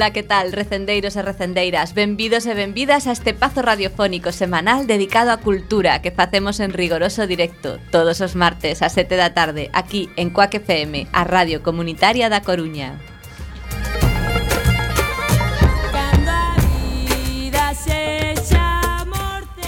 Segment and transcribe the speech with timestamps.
[0.00, 1.92] Ola, que tal, recendeiros e recendeiras?
[1.92, 7.28] Benvidos e benvidas a este pazo radiofónico semanal dedicado á cultura que facemos en rigoroso
[7.28, 12.32] directo todos os martes a 7 da tarde aquí en Coac FM, a Radio Comunitaria
[12.32, 12.96] da Coruña.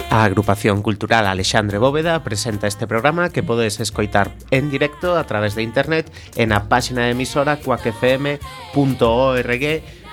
[0.09, 5.53] A agrupación cultural Alexandre Bóveda presenta este programa que podes escoitar en directo a través
[5.53, 8.41] de internet en a páxina de emisora coacfm.org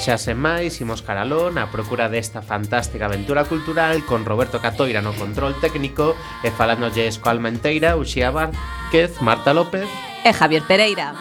[0.00, 5.12] xa sen máis, imos caralón a procura desta fantástica aventura cultural con Roberto Catoira no
[5.12, 9.84] control técnico e falándolle Escoalma Enteira, Uxía Vázquez, Marta López
[10.24, 11.12] e Javier Pereira.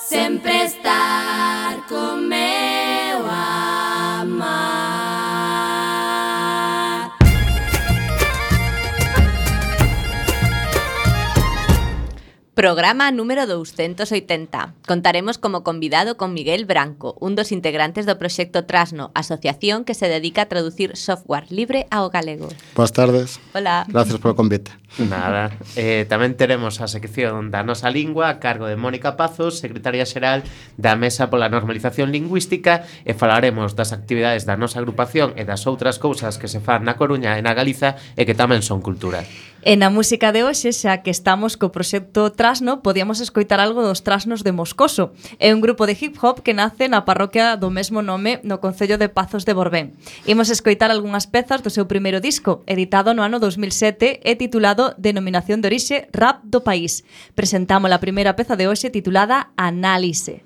[0.00, 2.24] Sempre estar con
[12.60, 14.74] Programa número 280.
[14.86, 20.12] Contaremos como convidado con Miguel Branco, un dos integrantes do proxecto Trasno, asociación que se
[20.12, 22.52] dedica a traducir software libre ao galego.
[22.76, 23.40] Boas tardes.
[23.56, 23.88] Hola.
[23.88, 24.76] Gracias polo convite.
[24.98, 25.54] Nada.
[25.78, 30.42] Eh, tamén teremos a sección da nosa lingua a cargo de Mónica Pazos, secretaria xeral
[30.74, 36.02] da Mesa pola Normalización Lingüística e falaremos das actividades da nosa agrupación e das outras
[36.02, 39.22] cousas que se fan na Coruña e na Galiza e que tamén son cultura.
[39.60, 44.00] E na música de hoxe, xa que estamos co proxecto Trasno, podíamos escoitar algo dos
[44.00, 45.12] Trasnos de Moscoso.
[45.36, 48.96] É un grupo de hip hop que nace na parroquia do mesmo nome no Concello
[48.96, 49.92] de Pazos de Borbén.
[50.24, 55.60] Imos escoitar algunhas pezas do seu primeiro disco, editado no ano 2007 e titulado Denominación
[55.60, 57.04] de Orixe Rap do País.
[57.34, 60.42] Presentamos a primeira peza de hoxe titulada Análise.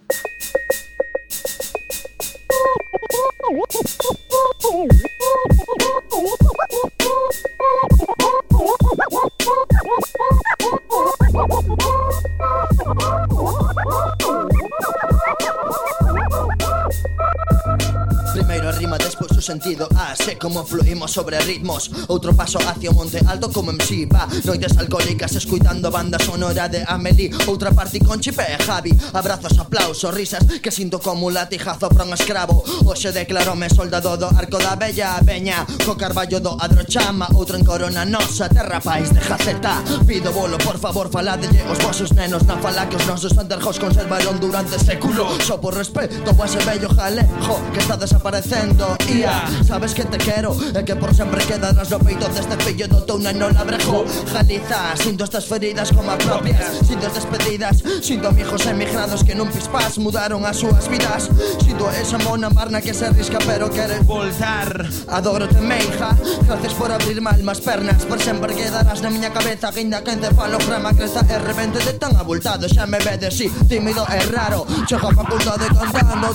[18.35, 19.89] Primeiro a rima, despois o sentido
[20.25, 21.91] Sé como fluimos sobre ritmos.
[22.09, 26.83] Outro paso hacia o Monte Alto como MC Va, noites alcohólicas escuitando banda sonora de
[26.89, 27.29] Amelie.
[27.47, 28.97] Outra parte con Chipe e Javi.
[29.13, 32.65] Abrazos, aplausos, risas Que sinto como un latijazo pra un escravo.
[32.87, 35.67] Oxe declarome soldado do Arco da Bella Peña.
[35.85, 38.49] Co Carballo do Adrochama Outro en Corona Nosa.
[38.49, 42.49] Terra País de Jaceta Pido bolo, por favor, faladelle os vosos nenos.
[42.49, 46.89] Na fala que os nosos anterjos conservaron durante séculos Só por respeto a ese bello
[46.89, 48.97] jalejo Que está desaparecendo.
[49.13, 53.03] Ia, sabes que te quero E que por sempre quedarás no peito deste fillo do
[53.03, 54.07] teu neno labrejo.
[54.31, 59.51] Galiza, sinto estas feridas como a propias Sinto as despedidas, sinto amigos emigrados que nun
[59.51, 61.31] pispás mudaron as súas vidas.
[61.63, 64.87] Sinto esa mona marna que se arrisca pero quere voltar.
[65.11, 66.15] Adoro te meija,
[66.47, 68.07] gracias por abrirme almas pernas.
[68.07, 72.71] Por sempre quedarás na miña cabeza guinda que encefalograma cresta e repente de tan abultado.
[72.71, 74.67] Xa me vedes, si, tímido e raro.
[74.87, 75.69] Chego a punto de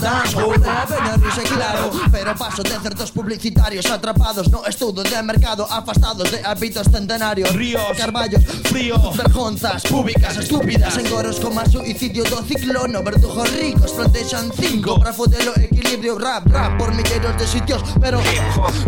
[0.04, 1.92] danzo, de de risa claro.
[2.12, 7.54] Pero paso de certos publicitarios varios atrapados no estudo de mercado afastados de hábitos centenarios.
[7.54, 14.50] Ríos carballos frío vergonzas públicas estúpidas en coros como suicidio do ciclono verdujos ricos plantexan
[14.58, 18.18] cinco para foder o equilibrio rap rap por milleiros de sitios pero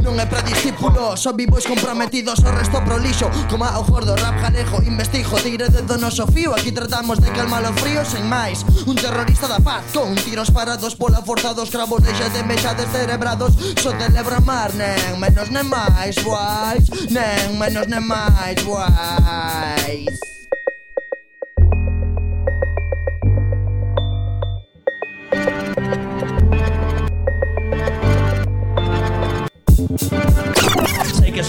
[0.01, 4.81] non é para discípulos son vivos comprometidos o resto prolixo como ao gordo rap jalejo
[4.81, 8.66] investijo tigre de donoso fío aquí tratamos de calmar o frío sen máis.
[8.89, 13.54] Un terrorista da paz con tiros parados pola forza dos cravos de xete de cerebrados
[13.77, 17.07] só celebra mar Nem menos nem mais wise.
[17.09, 20.40] nem menos nem mais wise.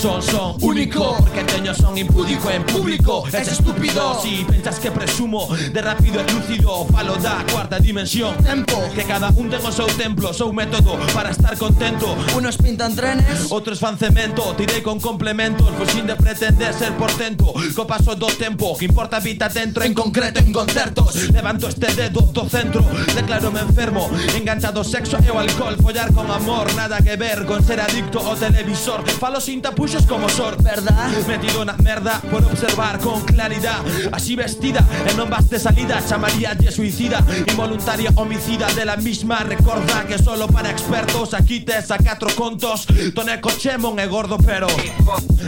[0.03, 3.25] Son, son único Porque teño son impúdico en público.
[3.33, 6.85] Es estúpido Si pensas que presumo de rápido e lúcido.
[6.87, 8.37] Falo da cuarta dimensión.
[8.43, 8.83] Tempo.
[8.95, 12.17] Que cada un ten o seu templo, o seu método Para estar contento.
[12.35, 13.53] Unos pintan trenes.
[13.53, 15.71] Outros fan cemento, tirei con complementos.
[15.79, 19.95] Pois sin de pretender ser portento Co paso do tempo, que importa vida dentro En
[19.95, 21.31] concreto en concertos.
[21.31, 22.83] Levanto este dedo do centro
[23.15, 27.79] Declaro me enfermo Enganchado sexo ao alcohol Follar con amor, nada que ver Con ser
[27.81, 29.07] adicto ao televisor.
[29.07, 29.63] Falo sin
[30.09, 31.11] como sor ¿Verdad?
[31.29, 33.81] Metido na merda por observar con claridad.
[34.13, 39.45] Así vestida e non vas de salida Chamaría de suicida Involuntaria homicida de la misma.
[39.45, 44.67] Recorda que solo para expertos Aquí tes a catro contos Toneco chemon e gordo pero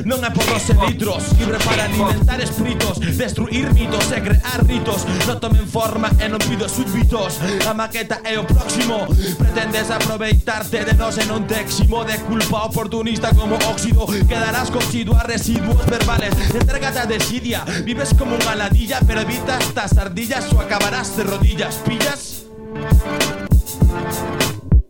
[0.05, 1.23] Non é por 12 litros.
[1.41, 5.09] Libre para alimentar espíritos Destruir mitos e crear ritos.
[5.25, 9.09] Non tomen forma e non pido súbditos A maqueta é o próximo.
[9.41, 14.05] Pretendes aproveitarte de nós e non te eximo De culpa oportunista como óxido
[14.35, 19.95] Quedarás cocido a residuos verbales Entrégate a desidia Vives como unha ladilla Pero evitas estas
[19.95, 22.51] ardillas o acabarás de rodillas Pillas?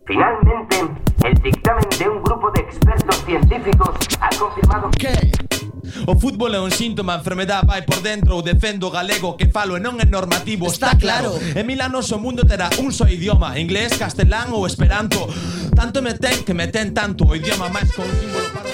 [0.09, 0.81] Finalmente,
[1.29, 5.13] el dictamen de un grupo de expertos científicos ha confirmado ¿Qué?
[6.09, 9.77] O fútbol é un síntoma, a enfermedad vai por dentro O defendo galego que falo
[9.77, 11.37] e non é normativo Está claro.
[11.53, 15.29] En mil anos o mundo terá un só idioma Inglés, castelán ou esperanto
[15.77, 18.73] Tanto me ten que me ten tanto O idioma máis con símbolo para...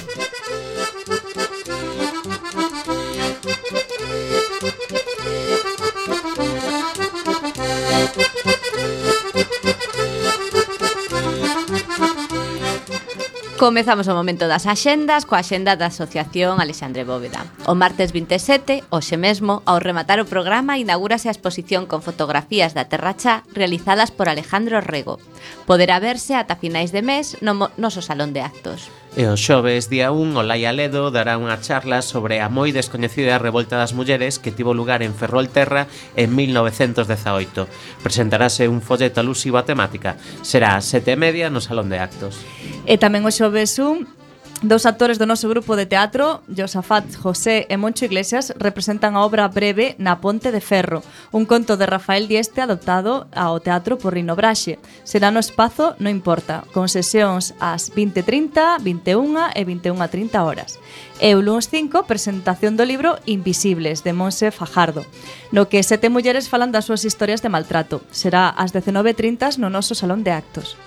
[13.61, 17.45] Comezamos o momento das axendas coa axenda da Asociación Alexandre Bóveda.
[17.69, 22.89] O martes 27, hoxe mesmo, ao rematar o programa, inaugúrase a exposición con fotografías da
[22.89, 25.21] Terracha realizadas por Alejandro Rego.
[25.69, 28.89] Poderá verse ata finais de mes no noso salón de actos.
[29.11, 33.75] E o xoves día 1, Olaia Ledo dará unha charla sobre a moi descoñecida revolta
[33.75, 37.67] das mulleres que tivo lugar en Ferrolterra en 1918.
[37.99, 40.15] Presentarase un folleto alusivo á temática.
[40.47, 42.39] Será a sete e media no Salón de Actos.
[42.87, 44.07] E tamén o xoves 1,
[44.61, 49.49] Dous actores do noso grupo de teatro, Josafat José e Moncho Iglesias, representan a obra
[49.49, 51.01] breve Na Ponte de Ferro,
[51.33, 54.77] un conto de Rafael Dieste adoptado ao teatro por Rino Braxe.
[55.01, 60.77] Será no espazo, no importa, con sesións ás 20.30, 21 e 21.30 horas.
[61.17, 65.01] E o Luns 5, presentación do libro Invisibles, de Monse Fajardo,
[65.49, 68.05] no que sete mulleres falan das súas historias de maltrato.
[68.13, 70.77] Será ás 19.30 no noso salón de actos.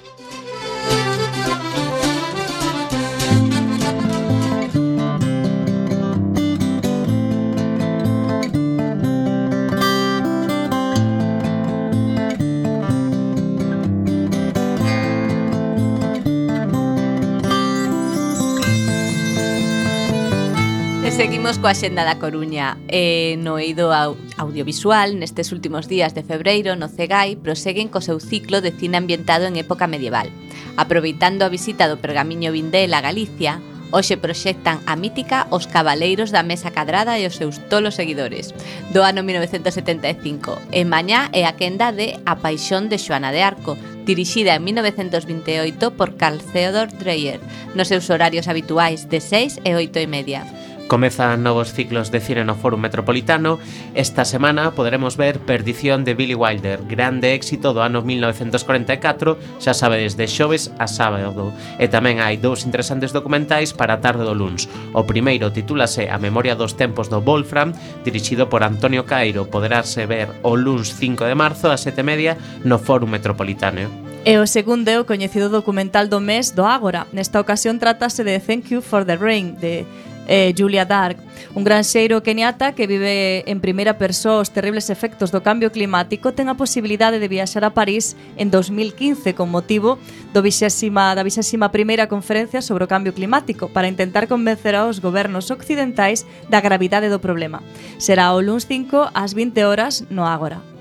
[21.44, 22.80] Seguimos coa xenda da Coruña.
[22.88, 28.64] Eh, no eido audiovisual, nestes últimos días de febreiro, no Cegai, proseguen co seu ciclo
[28.64, 30.32] de cine ambientado en época medieval.
[30.80, 33.60] Aproveitando a visita do pergamiño Vindel a Galicia,
[33.92, 38.56] Hoxe proxectan a mítica Os Cabaleiros da Mesa Cadrada e os seus tolos seguidores
[38.90, 43.76] do ano 1975 e mañá é a quenda de A Paixón de Xoana de Arco
[44.08, 47.38] dirixida en 1928 por Carl Theodor Dreyer
[47.76, 50.42] nos seus horarios habituais de 6 e 8 e media.
[50.88, 53.58] Comezan novos ciclos de cine no Fórum Metropolitano.
[53.94, 60.20] Esta semana poderemos ver Perdición de Billy Wilder, grande éxito do ano 1944, xa sabedes,
[60.20, 61.56] de xoves a sábado.
[61.80, 64.68] E tamén hai dous interesantes documentais para a tarde do luns.
[64.92, 67.72] O primeiro titúlase A memoria dos tempos do Wolfram,
[68.04, 69.48] dirixido por Antonio Cairo.
[69.48, 72.36] Poderase ver o luns 5 de marzo a 7:30
[72.68, 73.88] no Fórum Metropolitano.
[74.24, 77.04] E o segundo é o coñecido documental do mes do Ágora.
[77.12, 79.84] Nesta ocasión trátase de Thank You for the Rain, de
[80.26, 81.18] eh, Julia Dark,
[81.54, 86.50] un granxeiro keniata que vive en primeira persoa os terribles efectos do cambio climático, ten
[86.50, 89.98] a posibilidade de viaxar a París en 2015 con motivo
[90.34, 95.50] do 20, da 21ª primeira conferencia sobre o cambio climático para intentar convencer aos gobernos
[95.50, 97.62] occidentais da gravidade do problema.
[98.02, 100.74] Será o luns 5 ás 20 horas no Ágora.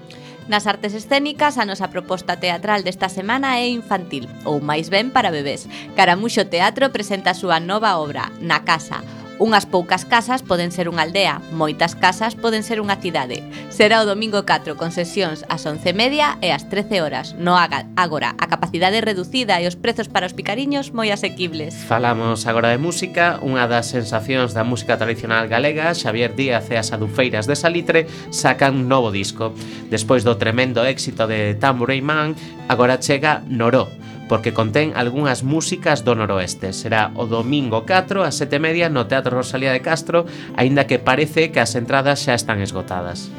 [0.47, 5.31] Nas artes escénicas, a nosa proposta teatral desta semana é infantil, ou máis ben para
[5.31, 5.71] bebés.
[5.95, 8.99] Caramuxo Teatro presenta a súa nova obra, Na Casa,
[9.39, 13.41] Unhas poucas casas poden ser unha aldea, moitas casas poden ser unha cidade.
[13.73, 17.33] Será o domingo 4 con sesións ás 11:30 e ás 13 horas.
[17.41, 21.73] No haga agora, a capacidade reducida e os prezos para os picariños moi asequibles.
[21.73, 26.93] Falamos agora de música, unha das sensacións da música tradicional galega, Xavier Díaz e as
[26.93, 29.49] Adufeiras de Salitre sacan novo disco.
[29.89, 32.37] Despois do tremendo éxito de Tambourine Man,
[32.69, 33.89] agora chega Noró
[34.33, 36.73] porque contén algunhas músicas do noroeste.
[36.73, 40.25] Será o domingo 4 ás 7:30 no Teatro Rosalía de Castro,
[40.57, 43.29] aínda que parece que as entradas xa están esgotadas.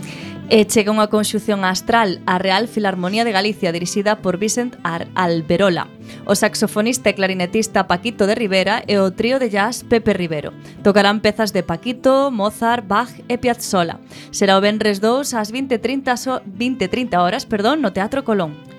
[0.47, 5.91] E chega unha conxunción astral a Real Filarmonía de Galicia dirixida por Vicent Ar Alberola,
[6.31, 10.55] o saxofonista e clarinetista Paquito de Rivera e o trío de jazz Pepe Rivero.
[10.87, 13.99] Tocarán pezas de Paquito, Mozart, Bach e Piazzolla.
[14.31, 18.74] Será o Benres 2 ás 20:30 20:30 horas, perdón, no Teatro Colón.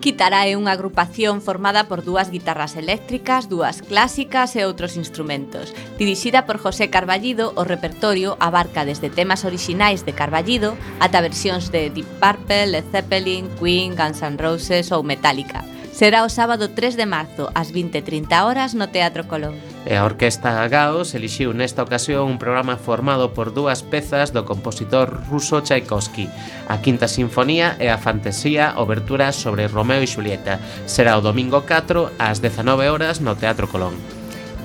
[0.00, 5.74] Quitará é unha agrupación formada por dúas guitarras eléctricas, dúas clásicas e outros instrumentos.
[5.98, 11.90] Dirixida por José Carballido, o repertorio abarca desde temas orixinais de Carballido ata versións de
[11.90, 15.75] Deep Purple, Led Zeppelin, Queen, Guns N' Roses ou Metallica.
[15.96, 19.56] Será o sábado 3 de marzo, ás 20.30 horas, no Teatro Colón.
[19.88, 25.24] E a Orquesta Gaos elixiu nesta ocasión un programa formado por dúas pezas do compositor
[25.32, 26.28] ruso Tchaikovsky,
[26.68, 30.60] a Quinta Sinfonía e a Fantasía Obertura sobre Romeo e Julieta.
[30.84, 33.96] Será o domingo 4 ás 19 horas no Teatro Colón.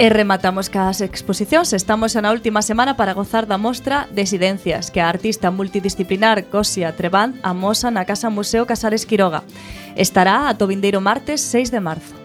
[0.01, 1.77] E rematamos cas exposicións.
[1.77, 7.37] Estamos na última semana para gozar da mostra Desidencias, que a artista multidisciplinar Cosia Trebant
[7.45, 9.45] amosa na Casa Museo Casares Quiroga.
[9.93, 12.17] Estará a vindeiro martes 6 de marzo.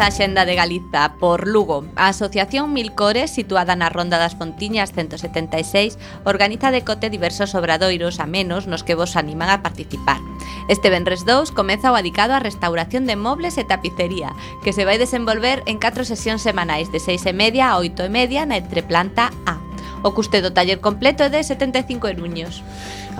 [0.00, 1.84] Comeza a Xenda de Galiza por Lugo.
[1.94, 8.24] A Asociación Milcores, situada na Ronda das Fontiñas 176, organiza de cote diversos obradoiros a
[8.24, 10.16] menos nos que vos animan a participar.
[10.72, 14.32] Este Benres 2 comeza o adicado á restauración de mobles e tapicería,
[14.64, 18.08] que se vai desenvolver en 4 sesións semanais de 6 e media a 8 e
[18.08, 19.60] media na entreplanta A.
[20.00, 22.64] O custe do taller completo é de 75 eruños.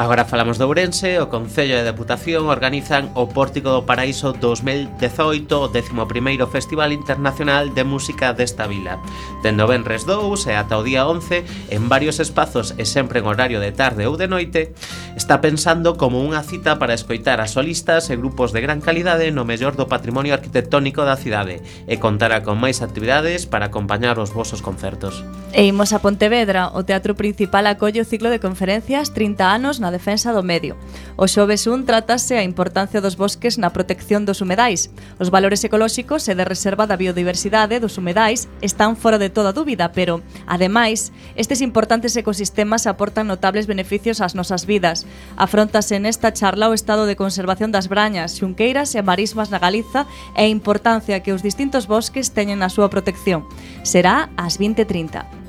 [0.01, 4.97] Agora falamos de Ourense, o Concello e a Deputación organizan o Pórtico do Paraíso 2018,
[5.05, 8.97] o 11º Festival Internacional de Música desta vila.
[9.45, 13.61] Tendo Benres 2 e ata o día 11, en varios espazos e sempre en horario
[13.61, 14.73] de tarde ou de noite,
[15.21, 19.45] está pensando como unha cita para escoitar a solistas e grupos de gran calidade no
[19.45, 24.65] mellor do patrimonio arquitectónico da cidade e contará con máis actividades para acompañar os vosos
[24.65, 25.21] concertos.
[25.53, 29.90] E imos a Pontevedra, o Teatro Principal acolle o ciclo de conferencias 30 anos na
[29.91, 30.79] defensa do medio.
[31.19, 34.89] O xoves un trátase a importancia dos bosques na protección dos humedais.
[35.19, 39.93] Os valores ecolóxicos e de reserva da biodiversidade dos humedais están fora de toda dúbida,
[39.93, 45.07] pero, ademais, estes importantes ecosistemas aportan notables beneficios ás nosas vidas.
[45.35, 50.07] Afrontase nesta charla o estado de conservación das brañas, xunqueiras e marismas na Galiza
[50.37, 53.49] e a importancia que os distintos bosques teñen na súa protección.
[53.83, 55.40] Será ás 20.30.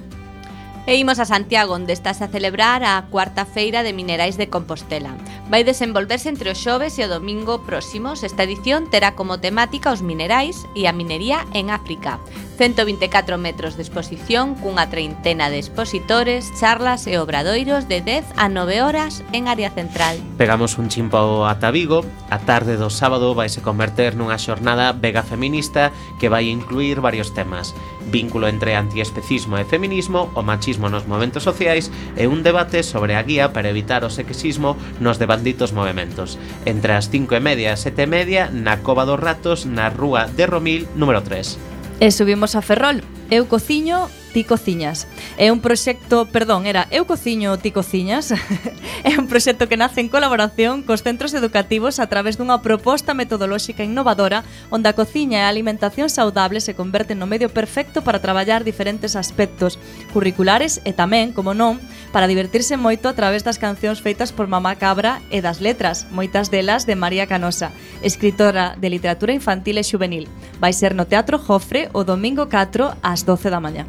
[0.88, 5.14] E imos a Santiago, onde estás a celebrar a cuarta feira de minerais de Compostela.
[5.48, 8.26] Vai desenvolverse entre o xoves e o domingo próximos.
[8.26, 12.18] Esta edición terá como temática os minerais e a minería en África.
[12.58, 18.82] 124 metros de exposición cunha treintena de expositores, charlas e obradoiros de 10 a 9
[18.82, 20.20] horas en área central.
[20.38, 25.24] Pegamos un chimpo ata Vigo, a tarde do sábado vai se converter nunha xornada vega
[25.24, 25.90] feminista
[26.20, 27.74] que vai incluir varios temas.
[28.12, 31.90] Vínculo entre antiespecismo e feminismo, o machismo nos movimentos sociais
[32.20, 36.38] e un debate sobre a guía para evitar o sexismo nos debanditos movimentos.
[36.68, 40.28] Entre as 5 e media e 7 e media na Cova dos Ratos na Rúa
[40.28, 41.71] de Romil número 3.
[42.02, 43.06] E subimos a Ferrol.
[43.30, 45.08] Eu cociño Ti Cociñas.
[45.38, 48.32] É un proxecto, perdón, era Eu Cociño, Ti Cociñas.
[49.04, 53.84] é un proxecto que nace en colaboración cos centros educativos a través dunha proposta metodolóxica
[53.84, 58.64] innovadora onde a cociña e a alimentación saudable se converten no medio perfecto para traballar
[58.64, 59.76] diferentes aspectos
[60.16, 61.84] curriculares e tamén, como non,
[62.16, 66.48] para divertirse moito a través das cancións feitas por Mamá Cabra e das letras, moitas
[66.48, 70.26] delas de María Canosa, escritora de literatura infantil e juvenil.
[70.60, 73.84] Vai ser no Teatro Jofre o domingo 4 ás 12 da mañá.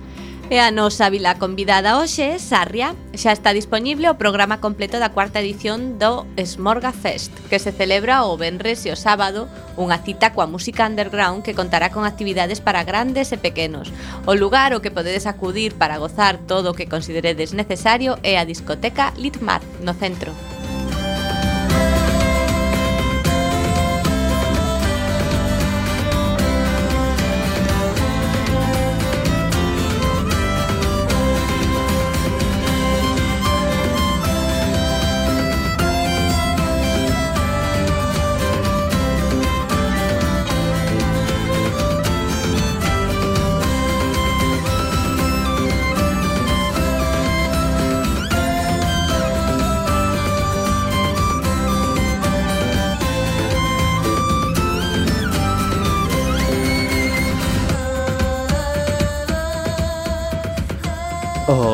[0.53, 2.93] E a nosa vila convidada hoxe é Sarria.
[3.17, 8.29] Xa está disponible o programa completo da cuarta edición do Smorga Fest, que se celebra
[8.29, 9.49] o venres e o sábado,
[9.81, 13.89] unha cita coa música underground que contará con actividades para grandes e pequenos.
[14.29, 18.45] O lugar o que podedes acudir para gozar todo o que consideredes necesario é a
[18.45, 20.37] discoteca Litmar, no centro.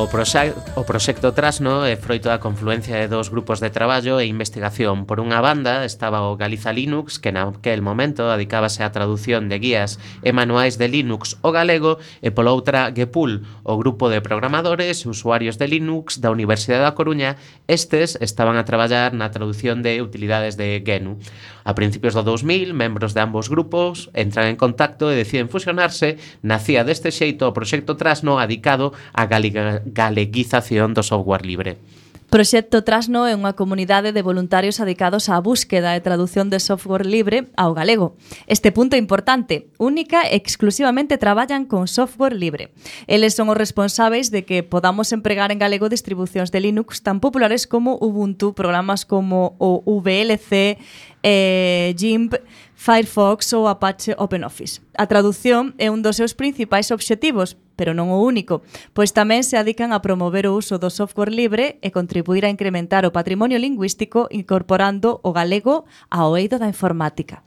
[0.09, 4.25] O, proxa o proxecto Trasno é froito da confluencia de dous grupos de traballo e
[4.25, 5.05] investigación.
[5.05, 10.01] Por unha banda estaba o Galiza Linux, que naquel momento dedicábase á traducción de guías
[10.25, 15.13] e manuais de Linux o galego, e pola outra Gepul, o grupo de programadores e
[15.13, 17.37] usuarios de Linux da Universidade da Coruña,
[17.69, 21.21] estes estaban a traballar na traducción de utilidades de GNU.
[21.69, 26.81] A principios do 2000, membros de ambos grupos entran en contacto e deciden fusionarse, nacía
[26.81, 31.83] deste xeito o proxecto Trasno adicado a Galiga galeguización do software libre.
[32.29, 37.49] Proxecto Trasno é unha comunidade de voluntarios adicados á búsqueda e traducción de software libre
[37.57, 38.21] ao galego.
[38.45, 39.73] Este punto é importante.
[39.81, 42.69] Única e exclusivamente traballan con software libre.
[43.09, 47.65] Eles son os responsáveis de que podamos empregar en galego distribucións de Linux tan populares
[47.65, 50.77] como Ubuntu, programas como o VLC,
[51.23, 52.35] eh, GIMP,
[52.75, 54.81] Firefox ou Apache OpenOffice.
[54.95, 58.63] A traducción é un dos seus principais obxectivos, pero non o único,
[58.95, 63.03] pois tamén se adican a promover o uso do software libre e contribuir a incrementar
[63.07, 67.43] o patrimonio lingüístico incorporando o galego ao eido da informática.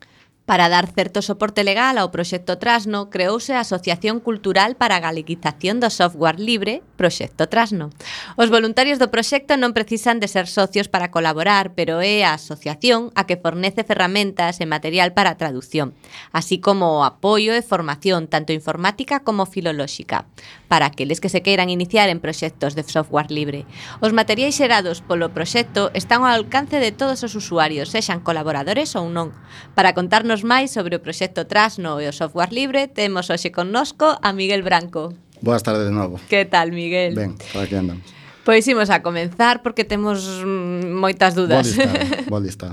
[0.52, 5.80] Para dar certo soporte legal ao proxecto Trasno, creouse a Asociación Cultural para a Galeguización
[5.80, 7.88] do Software Libre, Proxecto Trasno.
[8.36, 13.16] Os voluntarios do proxecto non precisan de ser socios para colaborar, pero é a asociación
[13.16, 15.96] a que fornece ferramentas e material para a traducción,
[16.36, 20.28] así como o apoio e formación tanto informática como filolóxica,
[20.68, 23.64] para aqueles que se queiran iniciar en proxectos de software libre.
[24.04, 29.08] Os materiais xerados polo proxecto están ao alcance de todos os usuarios, sexan colaboradores ou
[29.08, 29.32] non.
[29.80, 34.18] Para contarnos contarnos máis sobre o proxecto Trasno e o software libre, temos hoxe connosco
[34.22, 35.14] a Miguel Branco.
[35.42, 36.20] Boas tardes de novo.
[36.30, 37.16] Que tal, Miguel?
[37.16, 38.21] Ben, para que andamos.
[38.44, 41.78] Pois imos a comenzar porque temos mm, moitas dudas.
[41.78, 42.68] Boa lista, boa lista.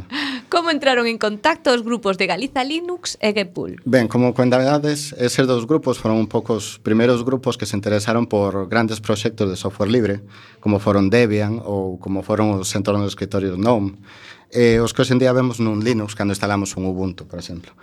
[0.48, 3.76] Como entraron en contacto os grupos de Galiza Linux e Gepul?
[3.84, 8.24] Ben, como cuentavedades, eses dos grupos foron un pouco os primeiros grupos que se interesaron
[8.24, 10.24] por grandes proxectos de software libre,
[10.64, 14.00] como foron Debian ou como foron os entornos de escritorio GNOME,
[14.48, 17.76] eh, os que hoxendía vemos nun Linux cando instalamos un Ubuntu, por exemplo.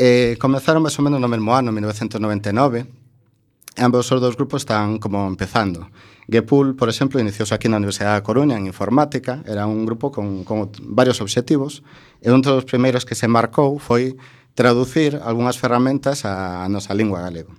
[0.00, 2.88] Eh, comezaron máis ou menos no mesmo ano, 1999,
[3.76, 5.86] ambos os dous grupos están como empezando.
[6.30, 10.46] Gepul, por exemplo, iniciouse aquí na Universidade da Coruña en informática, era un grupo con,
[10.46, 11.82] con varios obxectivos,
[12.22, 14.14] e un dos primeiros que se marcou foi
[14.54, 17.50] traducir algunhas ferramentas á nosa lingua galega.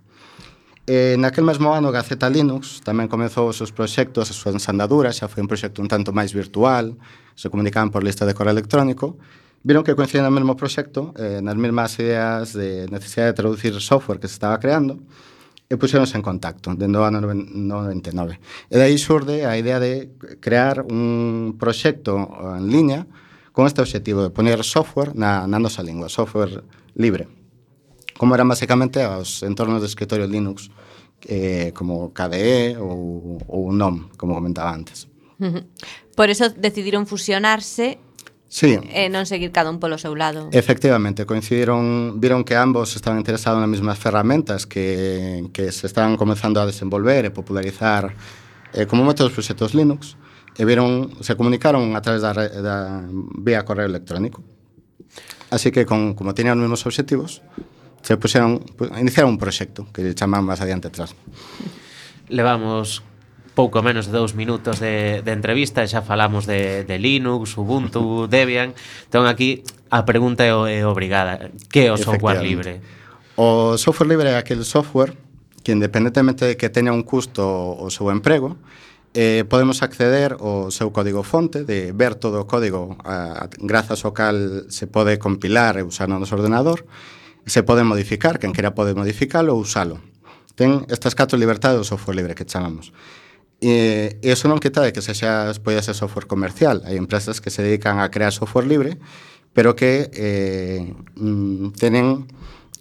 [0.87, 5.27] E naquel mesmo ano Gaceta Linux tamén comezou os seus proxectos, as súas andaduras, xa
[5.27, 6.97] foi un proxecto un tanto máis virtual,
[7.35, 9.19] se comunicaban por lista de correo electrónico,
[9.63, 14.17] viron que coincidían no mesmo proxecto, eh, nas mesmas ideas de necesidade de traducir software
[14.17, 14.99] que se estaba creando,
[15.71, 18.43] e puxeronse en contacto dende o ano 99.
[18.67, 20.11] E dai surde a idea de
[20.43, 22.27] crear un proxecto
[22.59, 23.07] en liña
[23.55, 26.59] con este objetivo de poner software na, na nosa lingua, software
[26.99, 27.31] libre.
[28.19, 30.67] Como eran basicamente os entornos de escritorio Linux,
[31.23, 35.07] eh, como KDE ou, ou NOM, como comentaba antes.
[36.15, 37.97] Por eso decidiron fusionarse
[38.51, 38.75] Sí.
[38.91, 40.51] E non seguir cada un polo seu lado.
[40.51, 46.59] Efectivamente, coincidiron, viron que ambos estaban interesados nas mesmas ferramentas que, que se estaban comenzando
[46.59, 48.11] a desenvolver e popularizar
[48.75, 50.19] eh, como métodos proxectos Linux
[50.59, 53.07] e viron, se comunicaron a través da, da
[53.39, 54.43] vía correo electrónico.
[55.47, 57.39] Así que, con, como tenían os mesmos objetivos,
[58.03, 61.15] se puseron, pues, iniciaron un proxecto que chaman máis adiante atrás.
[62.27, 62.99] Levamos
[63.53, 68.25] pouco menos de dous minutos de, de entrevista e xa falamos de, de Linux, Ubuntu,
[68.31, 68.71] Debian.
[69.07, 71.51] Entón aquí a pregunta é, é obrigada.
[71.67, 72.79] Que é o software libre?
[73.35, 75.13] O software libre é aquel software
[75.63, 77.43] que independentemente de que teña un custo
[77.77, 78.57] o seu emprego
[79.13, 84.07] eh, podemos acceder ao seu código fonte de ver todo o código a, a, grazas
[84.07, 86.87] ao cal se pode compilar e usar no noso ordenador
[87.45, 89.99] se pode modificar, quen quera pode modificalo ou usalo.
[90.55, 92.93] Ten estas catro libertades do software libre que chamamos.
[93.61, 96.81] Eh, eso non quita de que se xa poida ser software comercial.
[96.81, 98.97] Hai empresas que se dedican a crear software libre,
[99.53, 102.25] pero que eh, mm, tenen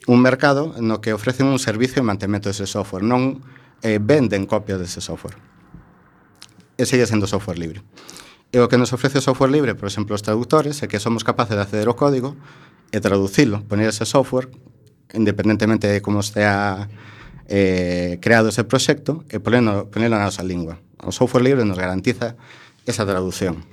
[0.08, 3.04] un mercado no que ofrecen un servicio de mantemento dese software.
[3.04, 3.44] Non
[3.84, 5.36] eh, venden copias dese software.
[5.36, 5.50] Eh,
[6.80, 7.84] e segue sendo software libre.
[8.48, 11.28] E o que nos ofrece o software libre, por exemplo, os traductores, é que somos
[11.28, 12.40] capaces de acceder ao código
[12.88, 14.48] e traducilo, poner ese software,
[15.12, 16.88] independentemente de como estea
[17.48, 20.82] eh, creado ese proxecto e ponelo, ponelo na nosa lingua.
[21.00, 22.36] O software libre nos garantiza
[22.84, 23.64] esa traducción.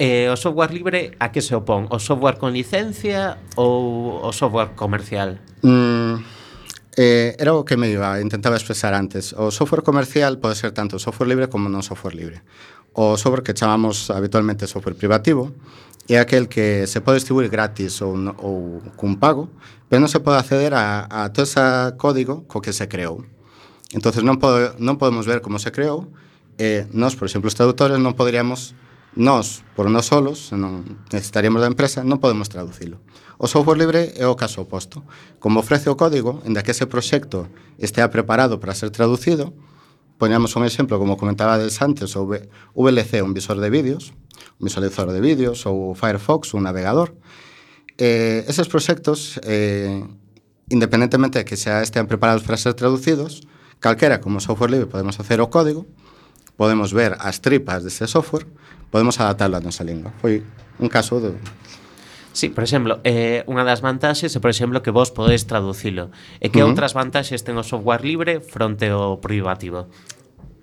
[0.00, 1.84] Eh, o software libre a que se opón?
[1.92, 5.44] O software con licencia ou o software comercial?
[5.60, 6.24] Mm,
[6.96, 9.36] eh, era o que me iba, intentaba expresar antes.
[9.36, 12.40] O software comercial pode ser tanto software libre como non software libre.
[12.96, 15.52] O software que chamamos habitualmente software privativo,
[16.08, 19.50] é aquel que se pode distribuir gratis ou, ou cun pago,
[19.90, 21.60] pero non se pode acceder a, a todo ese
[21.98, 23.26] código co que se creou.
[23.92, 26.06] Entonces non, pode, non podemos ver como se creou,
[26.60, 28.76] e nós, por exemplo, os traductores, non poderíamos,
[29.18, 33.02] nós, por nós solos, non necesitaríamos da empresa, non podemos traducilo.
[33.40, 35.02] O software libre é o caso oposto.
[35.40, 37.48] Como ofrece o código, en da que ese proxecto
[37.80, 39.56] estea preparado para ser traducido,
[40.20, 44.12] Poñamos un exemplo, como comentabades antes, o VLC, un visor de vídeos,
[44.60, 47.16] un visualizador de vídeos, ou Firefox, un navegador.
[47.96, 50.04] Eh, eses proxectos, eh,
[50.68, 53.48] independentemente de que xa estean preparados para ser traducidos,
[53.80, 55.88] calquera como software libre podemos hacer o código,
[56.60, 58.44] podemos ver as tripas dese software,
[58.92, 60.12] podemos adaptarlo á nosa lingua.
[60.20, 60.44] Foi
[60.76, 61.32] un caso de,
[62.32, 66.14] Sí, por exemplo, eh, unha das vantaxes é, por exemplo, que vos podedes traducilo.
[66.38, 66.70] E que uh -huh.
[66.70, 69.90] outras vantaxes ten o software libre fronte ao privativo?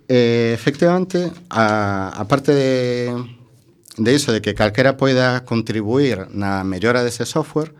[0.07, 2.71] Eh, efectivamente, a, a parte de,
[3.99, 7.75] de iso, de que calquera poida contribuir na mellora dese software,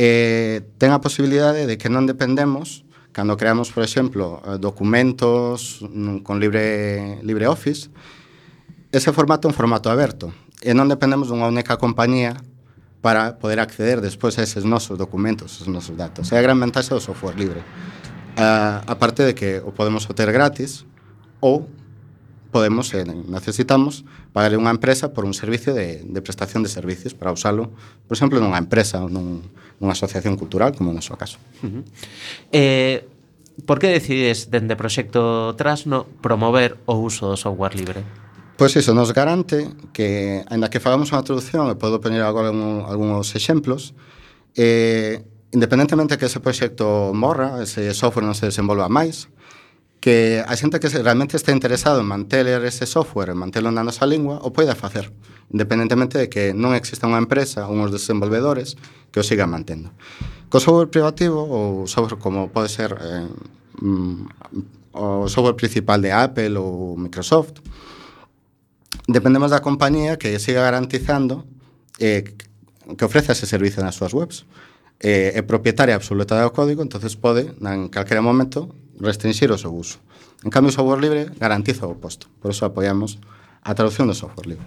[0.00, 5.84] eh, ten a posibilidade de que non dependemos cando creamos, por exemplo, eh, documentos
[6.22, 7.90] con libre, libre office,
[8.92, 12.38] ese formato é un formato aberto e non dependemos dunha única compañía
[13.00, 16.32] para poder acceder despois a eses nosos documentos, os nosos datos.
[16.32, 17.64] É a gran vantaxe do software libre.
[18.36, 20.84] Uh, a parte de que o podemos obter gratis
[21.40, 21.68] ou
[22.50, 27.14] podemos, se eh, necesitamos, pagarle unha empresa por un servicio de, de prestación de servicios
[27.14, 27.72] para usalo,
[28.10, 31.38] por exemplo, nunha empresa ou nun, nunha asociación cultural, como no seu caso.
[31.62, 31.82] Uh -huh.
[32.52, 33.06] eh,
[33.64, 38.02] por que decides dende Proxecto Trasno promover o uso do software libre?
[38.60, 42.84] Pois iso, nos garante que, ainda que fagamos unha traducción, e podo poner agora un,
[42.84, 43.96] algúns exemplos,
[44.52, 49.32] eh, independentemente que ese proxecto morra, ese software non se desenvolva máis,
[49.96, 54.04] que a xente que realmente está interesado en manter ese software, en mantelo na nosa
[54.04, 55.08] lingua, o poida facer,
[55.48, 58.76] independentemente de que non exista unha empresa ou uns desenvolvedores
[59.08, 59.88] que o siga mantendo.
[60.52, 63.24] Co software privativo, ou software como pode ser eh,
[63.80, 67.64] mm, o software principal de Apple ou Microsoft,
[69.06, 71.44] dependemos da compañía que siga garantizando
[71.98, 72.24] eh,
[72.96, 74.46] que ofrece ese servicio nas súas webs.
[75.00, 79.98] Eh, é propietaria absoluta do código, entonces pode, en calquera momento, restringir o seu uso.
[80.44, 82.28] En cambio, o software libre garantiza o oposto.
[82.40, 83.16] Por eso apoiamos
[83.64, 84.66] a traducción do software libre.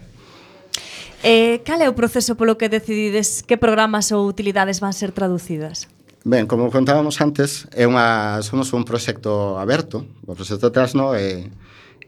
[1.23, 5.87] Eh, cal é o proceso polo que decidides que programas ou utilidades van ser traducidas?
[6.27, 11.51] Ben, como contábamos antes, é unha, somos un proxecto aberto, o proxecto Trasno é eh,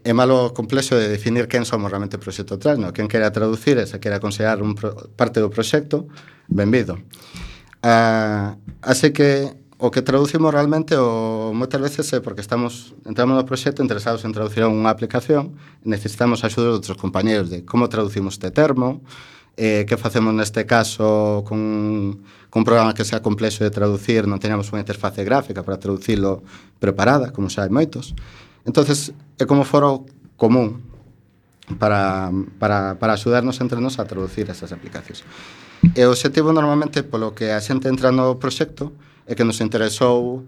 [0.05, 2.93] é malo complexo de definir quen somos realmente o proxecto trans, no?
[2.93, 6.05] Quen quera traducir e se quera considerar un pro, parte do proxecto,
[6.45, 7.01] benvido.
[7.81, 8.53] Ah,
[8.85, 13.81] así que o que traducimos realmente o moitas veces é porque estamos entramos no proxecto
[13.81, 18.53] interesados en traducir unha aplicación e necesitamos axuda de outros compañeiros de como traducimos este
[18.53, 19.03] termo
[19.57, 24.39] eh, que facemos neste caso con, con un programa que sea complexo de traducir non
[24.39, 26.45] teñamos unha interface gráfica para traducilo
[26.79, 28.15] preparada como xa hai moitos
[28.65, 30.83] entonces é como foro común
[31.79, 35.23] para, para, para axudarnos entre nós a traducir esas aplicacións.
[35.93, 38.91] E o objetivo normalmente polo que a xente entra no proxecto
[39.29, 40.43] é que nos interesou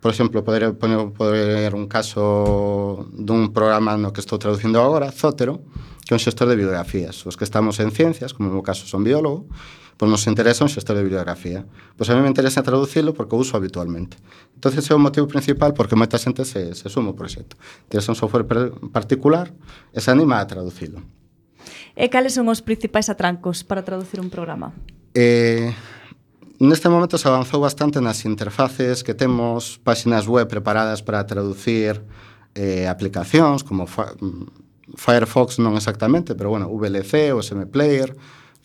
[0.00, 5.66] Por exemplo, poder poner, poder un caso dun programa no que estou traducindo agora, Zótero,
[6.04, 7.26] que é un xestor de biografías.
[7.26, 9.50] Os que estamos en ciencias, como no caso son biólogo,
[9.96, 11.64] Pois nos interesa un xestor de bibliografía.
[11.96, 14.20] Pois a mí me interesa traducilo porque o uso habitualmente.
[14.54, 17.56] entonces é o motivo principal porque moita xente se, se suma o proxecto.
[17.56, 18.44] Entón, Tires un software
[18.92, 19.52] particular
[19.92, 21.00] e se anima a traducilo.
[21.96, 24.76] E cales son os principais atrancos para traducir un programa?
[25.16, 25.72] Eh,
[26.60, 32.04] neste momento se avanzou bastante nas interfaces que temos, páxinas web preparadas para traducir
[32.52, 38.12] eh, aplicacións como mm, Firefox non exactamente, pero bueno, VLC, o SM Player,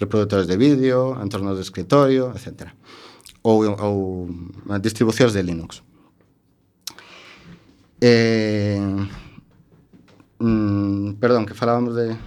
[0.01, 2.73] reproductores de vídeo, entornos de escritorio, etc.
[3.45, 3.95] Ou, ou
[4.73, 5.85] eh, distribucións de Linux.
[8.01, 8.81] Eh,
[10.41, 12.17] mm, perdón, que falábamos de...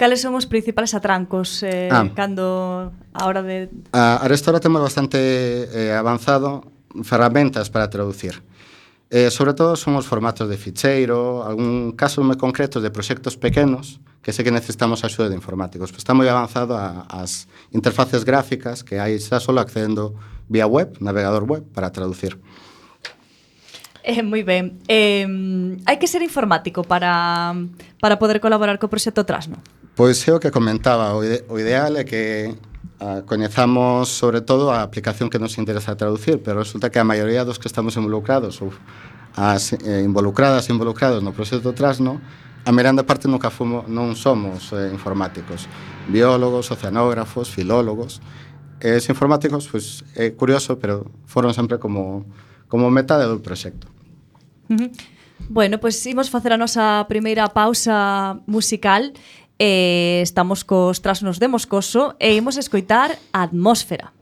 [0.00, 3.68] Cales son os principales atrancos eh, ah, cando a hora de...
[3.92, 5.20] A, a restora temos bastante
[5.68, 6.64] eh, avanzado
[7.04, 8.40] ferramentas para traducir.
[9.10, 14.00] Eh, sobre todo son os formatos de ficheiro, algún casos moi concretos de proxectos pequenos
[14.22, 15.90] que sei que necesitamos a axuda de informáticos.
[15.90, 20.12] Pues está moi avanzado a, as interfaces gráficas que hai xa solo accedendo
[20.48, 22.36] vía web, navegador web, para traducir.
[24.04, 24.80] Eh, moi ben.
[24.88, 25.24] Eh,
[25.88, 27.56] hai que ser informático para,
[28.00, 29.60] para poder colaborar co proxecto Trasno?
[29.96, 31.16] Pois é o que comentaba.
[31.16, 32.52] O, ide o ideal é que
[33.00, 37.44] a, coñezamos sobre todo a aplicación que nos interesa traducir, pero resulta que a maioría
[37.44, 38.72] dos que estamos involucrados ou
[39.36, 42.20] as eh, involucradas e involucrados no proxecto Trasno
[42.64, 45.64] a Miranda parte nunca fumo, non somos eh, informáticos,
[46.08, 48.20] biólogos, oceanógrafos, filólogos.
[48.80, 52.28] Eh, e os informáticos, pois, pues, é curioso, pero foron sempre como,
[52.68, 53.88] como metade do proxecto.
[54.68, 54.90] Uh -huh.
[55.48, 59.16] Bueno, pois pues, imos facer a nosa primeira pausa musical.
[59.60, 64.12] Eh, estamos cos trasnos de Moscoso e imos escoitar a atmósfera.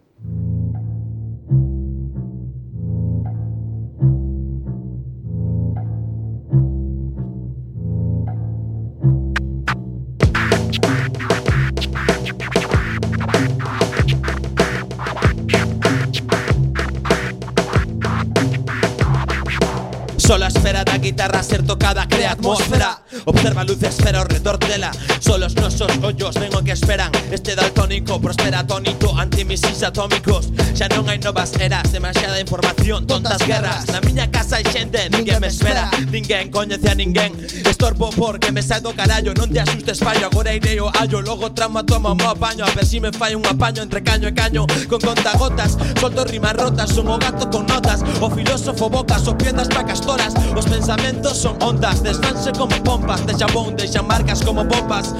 [20.28, 25.90] Solo espera da guitarra ser tocada crea atmósfera Observa luces pero retortela Solos los nosos
[26.02, 30.48] ollos, vengo que esperan Este daltónico prospera tónico Ante misis atómicos.
[30.76, 35.40] Xa non hai novas eras, demasiada información Tontas guerras, na miña casa hai xente Ninguén
[35.40, 37.34] me espera, ninguén coñece a ninguén.
[37.66, 41.50] Estorbo porque me sai do carallo Non te asustes fallo, agora irei o hallo Logo
[41.50, 42.62] tramo a toma mo apaño.
[42.64, 44.68] A ver si me fai un apaño entre caño e caño.
[44.86, 49.68] Con contagotas, solto rimas rotas Son o gato con notas, o filósofo bocas O piedras
[49.68, 54.68] pa castoras, os pensamentos son ondas Desfanse como pompas copas de xabón Deixan marcas como
[54.68, 55.14] popas.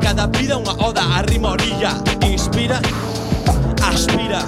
[0.00, 2.78] Cada vida unha oda a rima orilla Inspira,
[3.82, 4.46] aspira.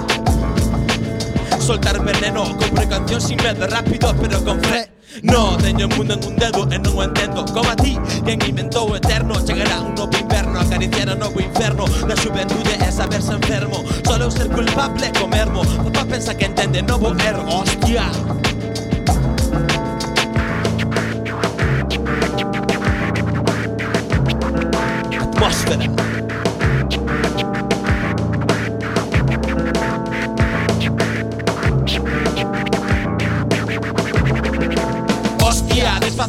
[1.59, 4.87] Soltar veneno, compre canción sin medo Rápido pero con fe.
[5.23, 8.39] No, teño o mundo en un dedo e non o entendo Como a ti, quen
[8.47, 9.35] inventou o eterno.
[9.43, 11.83] Chegará un novo inverno, acariciar o novo inferno.
[12.07, 15.67] Na xuventude é saberse enfermo Solo ser culpable comermo.
[15.91, 18.54] Papá pensa que entende, novo erro, hostia Hostia.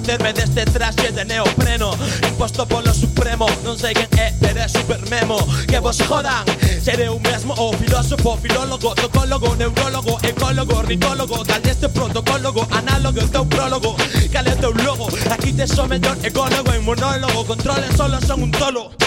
[0.07, 1.91] Hostia, desfacerme deste traxe de neopreno
[2.29, 5.43] Imposto polo supremo Non sei quen é, pero é super memo.
[5.67, 6.47] Que vos jodan
[6.81, 13.45] Seré eu mesmo o filósofo, filólogo Tocólogo, neurólogo, ecólogo, ritólogo Cal deste protocólogo, análogo teu
[13.47, 13.97] prólogo
[14.31, 18.51] Cal é teu logo Aquí te sou mellor ecólogo en monólogo Controlen solo son un
[18.53, 19.06] tolo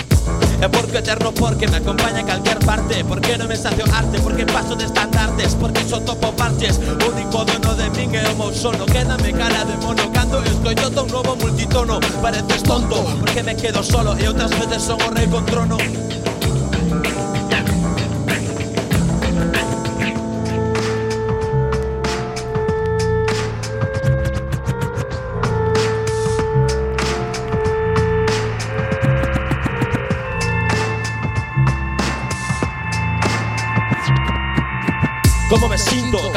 [0.62, 3.04] É porque eterno porque me acompaña en calquer parte.
[3.06, 5.56] Porque non me sacio arte, porque paso de estandartes.
[5.56, 6.80] Porque só topo parches.
[7.00, 11.08] Único dono de min é o meu sono Quédame cara de mono Cando escollo un
[11.08, 13.08] novo multitono Pareces tonto.
[13.20, 15.78] Porque me quedo solo E outras veces son o rei con trono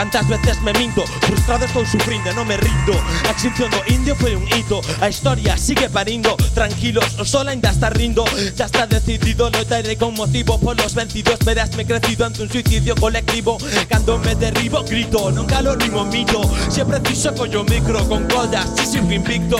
[0.03, 2.91] cantas veces me minto Frustrado estou sufrindo e non me rindo.
[3.23, 7.71] A extinción do indio foi un hito A historia sigue parindo Tranquilos, o sol ainda
[7.71, 8.25] está rindo.
[8.57, 10.59] Ya está decidido, loitarei con motivo.
[10.59, 13.59] Polos vencidos, verásme crecido ante un suicidio colectivo.
[13.89, 16.43] Cando me derribo, grito Non calo rimo mito.
[16.69, 19.59] Se preciso collo micro con collas Si sigo invicto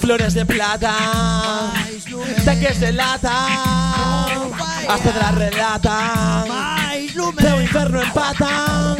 [0.00, 0.94] Flores de plata
[2.44, 3.32] Tanques de lata
[4.88, 6.44] As pedras relatan
[7.36, 8.99] Teu inferno empatan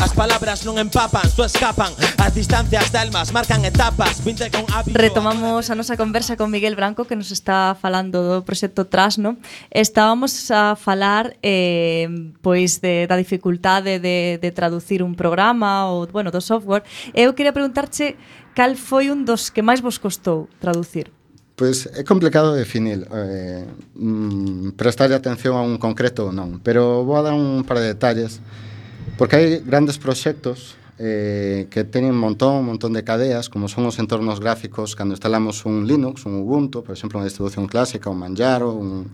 [0.00, 1.92] As palabras non empapan, só escapan.
[2.16, 4.24] As distancias de almas marcan etapas.
[4.24, 4.96] Vinte con hábito.
[4.96, 9.36] Retomamos a nosa conversa con Miguel Branco Que nos está falando do proxecto Trasno
[9.68, 12.08] Estábamos a falar eh,
[12.40, 16.88] Pois de, da dificultade de, de traducir un programa Ou, bueno, do software.
[17.12, 18.16] Eu queria preguntarche
[18.56, 21.12] Cal foi un dos que máis vos costou traducir?
[21.60, 27.20] Pois é complicado definir, eh, mm, prestarle atención a un concreto ou non, pero vou
[27.20, 28.40] a dar un par de detalles,
[29.20, 33.84] porque hai grandes proxectos eh, que teñen un montón, un montón de cadeas, como son
[33.84, 38.24] os entornos gráficos cando instalamos un Linux, un Ubuntu, por exemplo, unha distribución clásica, un
[38.24, 39.12] Manjaro, un,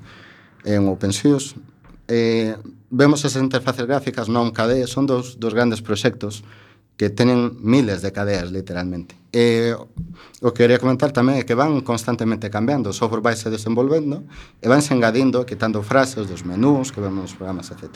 [0.63, 1.59] eh, un OpenSUSE.
[2.07, 2.55] Eh,
[2.95, 6.47] vemos esas interfaces gráficas, non cadeas, son dos, dos grandes proxectos
[6.97, 9.17] que teñen miles de cadeas, literalmente.
[9.37, 13.37] Eh, e o que quería comentar tamén é que van constantemente cambiando, o software vai
[13.37, 14.25] se desenvolvendo
[14.61, 17.93] e vanse engadindo, quitando frases dos menús que vemos nos programas, etc.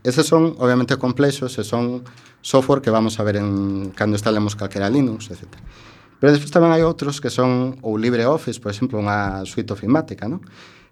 [0.00, 2.02] Eses son, obviamente, complexos e son
[2.40, 5.52] software que vamos a ver en cando instalemos calquera Linux, etc.
[6.16, 10.40] Pero despois tamén hai outros que son o LibreOffice, por exemplo, unha suite ofimática, non?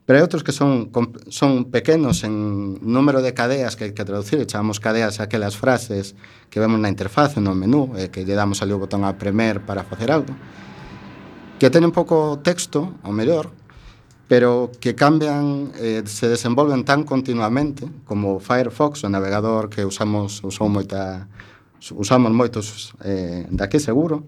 [0.06, 0.90] pero hai outros que son
[1.28, 6.18] son pequenos en número de cadeas que hai que traducir, chamamos cadeas aquelas frases
[6.50, 9.62] que vemos na interfaz, no menú, e que lle damos ali o botón a premer
[9.62, 10.34] para facer algo,
[11.60, 13.52] que teñen pouco texto, o mellor,
[14.30, 20.70] pero que cambian, eh, se desenvolven tan continuamente como Firefox, o navegador que usamos, usou
[20.70, 21.28] moita,
[21.92, 24.24] usamos moitos eh, daqui seguro,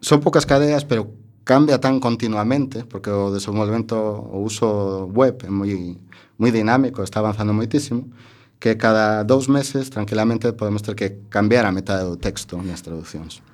[0.00, 1.10] son poucas cadeas, pero
[1.46, 5.94] cambia tan continuamente, porque o desenvolvemento, o uso web é moi,
[6.42, 8.10] moi dinámico, está avanzando moitísimo,
[8.58, 13.46] que cada dous meses tranquilamente podemos ter que cambiar a metade do texto nas traduccións.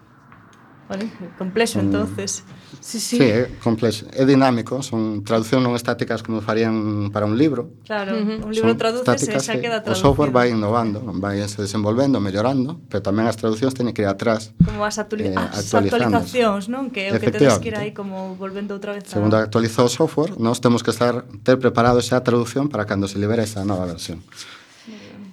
[0.88, 1.84] Vale, complexo mm.
[1.84, 2.48] entonces.
[2.80, 3.16] Sí, sí.
[3.18, 4.06] sí é complexo.
[4.12, 7.76] É dinámico, son traducións non estáticas como farían para un libro.
[7.84, 8.46] Claro, uh -huh.
[8.48, 10.08] un libro traduce e xa queda traducido.
[10.08, 14.10] O software vai innovando, vai se desenvolvendo, mellorando, pero tamén as traduccións teñen que ir
[14.10, 14.56] atrás.
[14.64, 16.88] Como as, eh, as actualizacións, non?
[16.88, 19.04] Que é o que tedes que ir aí como volvendo outra vez.
[19.12, 19.20] A...
[19.20, 23.04] Segundo actualizou o software, nós temos que estar ter preparado xa a traducción para cando
[23.10, 24.24] se libere esa nova versión.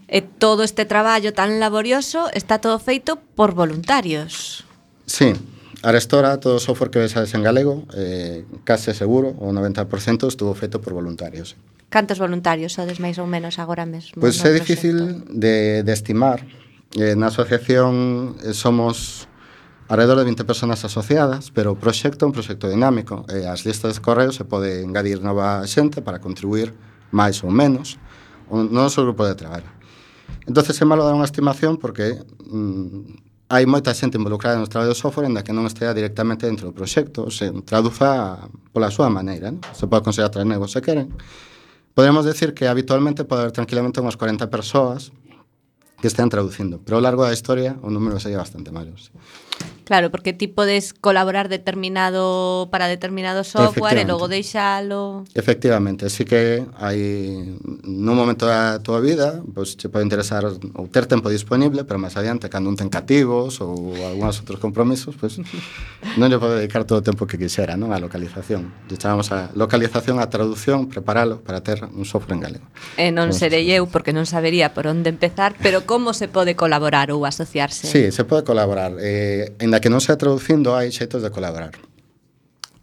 [0.10, 4.66] E todo este traballo tan laborioso está todo feito por voluntarios.
[5.06, 5.38] Sí,
[5.82, 10.84] Arestora, todo o software que vexades en galego, eh, case seguro, o 90% estuvo feito
[10.84, 11.56] por voluntarios.
[11.88, 14.20] Cantos voluntarios sodes máis ou menos agora mesmo?
[14.20, 16.44] Pois é difícil de, de estimar.
[17.00, 19.30] Eh, na asociación eh, somos
[19.88, 23.24] alrededor de 20 personas asociadas, pero o proxecto é un proxecto dinámico.
[23.32, 26.76] Eh, as listas de correos se pode engadir nova xente para contribuir
[27.10, 27.96] máis ou menos
[28.52, 29.72] o noso grupo de traballo.
[30.44, 32.20] Entón, é malo dar unha estimación porque
[32.52, 36.70] mm, hai moita xente involucrada no traballo de software enda que non estea directamente dentro
[36.70, 39.66] do proxecto, se traduza pola súa maneira, non?
[39.74, 41.10] se pode considerar negos se queren.
[41.98, 45.10] Podemos decir que habitualmente pode haber tranquilamente unhas 40 persoas
[45.98, 48.94] que estén traducindo, pero ao largo da historia o número sería bastante malo.
[49.02, 49.10] Sí.
[49.90, 55.26] Claro, porque ti podes colaborar determinado para determinado software e logo deixalo.
[55.34, 57.58] Efectivamente, así que hai
[57.90, 61.98] nun momento da tua vida, pois pues, te pode interesar ou ter tempo disponible, pero
[61.98, 65.58] máis adiante cando un ten cativos ou algúns outros compromisos, pois pues,
[66.22, 67.90] non lle pode dedicar todo o tempo que quixera, non?
[67.90, 68.70] A localización.
[68.86, 72.66] Lle chamamos a localización a traducción, preparalo para ter un software en galego.
[72.94, 76.54] E non Entonces, serei eu porque non sabería por onde empezar, pero como se pode
[76.54, 77.90] colaborar ou asociarse?
[77.90, 78.94] Sí, se pode colaborar.
[79.02, 81.76] Eh, en que non se traducindo hai xeitos de colaborar.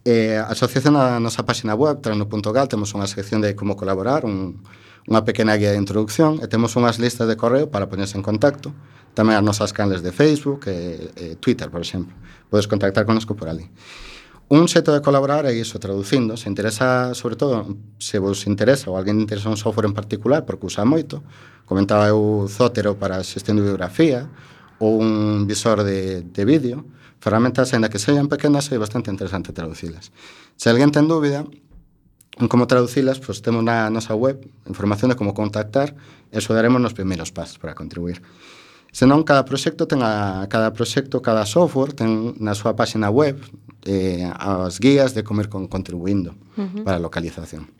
[0.07, 4.63] Eh, a asociación na nosa página web trano.gal temos unha sección de como colaborar, un,
[5.07, 8.71] unha pequena guía de introducción e temos unhas listas de correo para poñerse en contacto,
[9.15, 12.15] tamén as nosas canles de Facebook e, e Twitter, por exemplo.
[12.47, 13.67] Podes contactar connosco por ali.
[14.47, 16.39] Un xeito de colaborar é iso, traducindo.
[16.39, 20.71] Se interesa, sobre todo, se vos interesa ou alguén interesa un software en particular, porque
[20.71, 21.19] usa moito,
[21.67, 24.31] comentaba eu Zotero para xestión de biografía,
[24.79, 26.85] ou un visor de, de vídeo,
[27.19, 30.13] ferramentas, ainda que sean pequenas, é bastante interesante traducilas.
[30.55, 31.45] Se alguén ten dúbida
[32.37, 34.37] en como traducilas, pois temos na nosa web
[34.69, 35.97] información de como contactar
[36.29, 38.21] e xo daremos nos primeiros pasos para contribuir.
[38.93, 43.41] Senón, cada proxecto ten a, cada proxecto, cada software ten na súa páxina web
[43.89, 46.83] eh, as guías de comer con contribuindo uh -huh.
[46.85, 47.73] para a localización.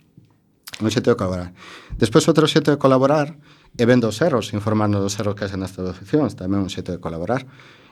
[0.78, 1.54] Un xeito de colaborar.
[1.98, 3.34] Despois, outro xeito de colaborar
[3.76, 7.00] e vendo os erros, informarnos dos erros que haxen nas traduccións, tamén un xeito de
[7.02, 7.44] colaborar.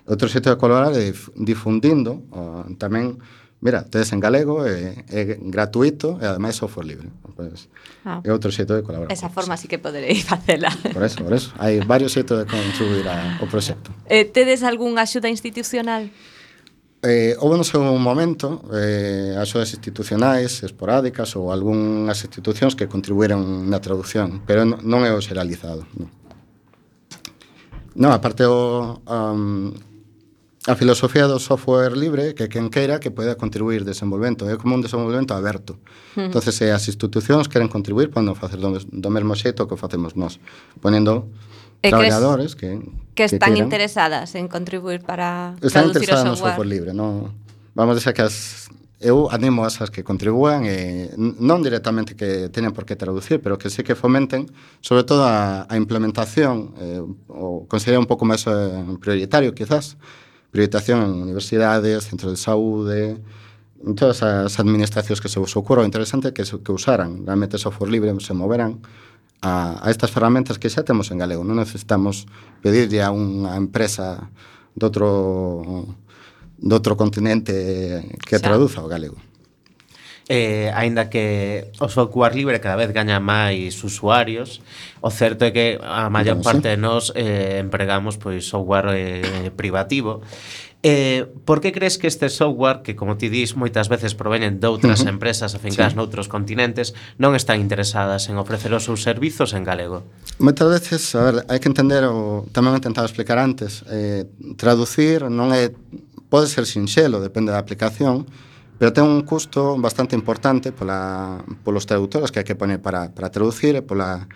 [0.06, 3.18] Outro xeito de colaborar é difundindo, o, tamén,
[3.58, 7.10] mira, tedes en galego, é, é gratuito e ademais software libre.
[7.34, 7.68] Pues,
[8.06, 8.22] ah.
[8.22, 9.10] É outro xeito de colaborar.
[9.10, 10.70] Esa forma sí que poderéis facela.
[10.94, 11.50] Por eso, por eso.
[11.58, 13.90] Hai varios xeitos de contribuir ao proxecto.
[14.06, 16.08] Eh, tedes algunha axuda institucional?
[17.06, 23.78] eh, houve no seu momento eh, axudas institucionais esporádicas ou algunhas institucións que contribuíron na
[23.78, 25.86] traducción, pero non é o xeralizado.
[25.94, 26.10] Non,
[27.94, 29.70] non aparte o, um,
[30.66, 34.82] a filosofía do software libre que quen queira que poida contribuir desenvolvemento é como un
[34.82, 36.26] desenvolvemento aberto uh -huh.
[36.26, 40.42] entonces se as institucións queren contribuir poden facer do, do mesmo xeito que facemos nós
[40.82, 41.30] ponendo
[41.82, 46.32] Eh, e traballadores que, que, que están queiran, interesadas en contribuir para están traducir interesadas
[46.32, 46.36] o software.
[46.36, 47.34] no software libre, no,
[47.74, 48.66] vamos a dizer que as
[49.00, 53.44] eu animo a esas que contribúan eh, e non directamente que teñan por que traducir,
[53.44, 54.48] pero que sí que fomenten
[54.80, 58.56] sobre todo a, a implementación eh, o considera un pouco máis eh,
[58.96, 60.00] prioritario quizás.
[60.48, 63.20] Prioritación en universidades, centros de saúde
[63.84, 67.28] en todas as administracións que se vos ocurra o interesante que, que usaran.
[67.28, 68.80] Realmente software libre se moveran
[69.42, 71.44] a, a estas ferramentas que xa temos en galego.
[71.44, 72.24] Non necesitamos
[72.64, 74.32] pedirlle a unha empresa
[74.76, 75.88] doutro,
[76.60, 78.44] doutro continente que xa.
[78.44, 79.16] traduza o galego.
[80.26, 84.58] Eh, aínda que o software libre cada vez gaña máis usuarios,
[84.98, 90.26] o certo é que a maior parte de nós eh, empregamos pois software eh, privativo
[90.88, 94.70] Eh, por que crees que este software, que como ti dis moitas veces provenen de
[94.70, 95.18] outras uh -huh.
[95.18, 95.98] empresas afincadas sí.
[95.98, 100.06] noutros continentes, non están interesadas en ofrecer os seus servizos en galego?
[100.38, 105.50] Moitas veces, a ver, hai que entender o tamén intentaba explicar antes, eh, traducir non
[105.50, 105.74] é
[106.30, 108.22] pode ser sinxelo, depende da aplicación,
[108.78, 113.34] pero ten un custo bastante importante pola, polos traductores que hai que poner para, para
[113.34, 114.30] traducir e pola,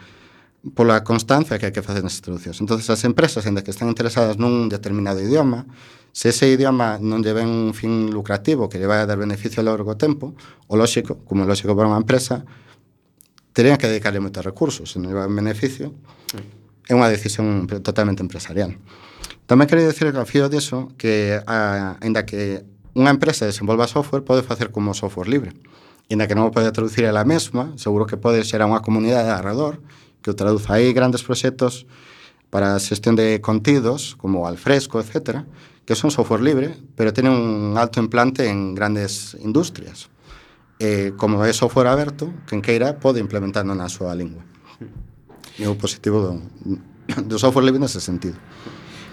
[0.75, 2.59] pola constancia que hai que facer nas traduccións.
[2.59, 5.63] Entón, as empresas, ainda que están interesadas nun determinado idioma,
[6.13, 9.63] Se ese idioma non lle ven un fin lucrativo que lle vai a dar beneficio
[9.63, 10.35] a largo tempo,
[10.67, 12.43] o lóxico, como é lóxico para unha empresa,
[13.55, 15.95] terían que dedicarle moitos recursos, se non lle vai beneficio,
[16.91, 18.75] é unha decisión totalmente empresarial.
[19.47, 24.27] Tamén quero dicir que ao fío diso que, a, ainda que unha empresa desenvolva software,
[24.27, 25.55] pode facer como software libre.
[26.11, 29.31] E que non o pode traducir ela mesma, seguro que pode ser a unha comunidade
[29.31, 29.79] alrededor
[30.23, 31.87] que o traduza aí grandes proxectos
[32.51, 35.47] para a xestión de contidos, como Alfresco, etcétera,
[35.85, 40.11] que son software libre, pero tienen un alto implante en grandes industrias.
[40.81, 44.41] Eh, como é software aberto, quen queira pode implementarlo na súa lingua.
[45.61, 46.33] E o positivo do,
[47.29, 48.41] do software libre nese sentido.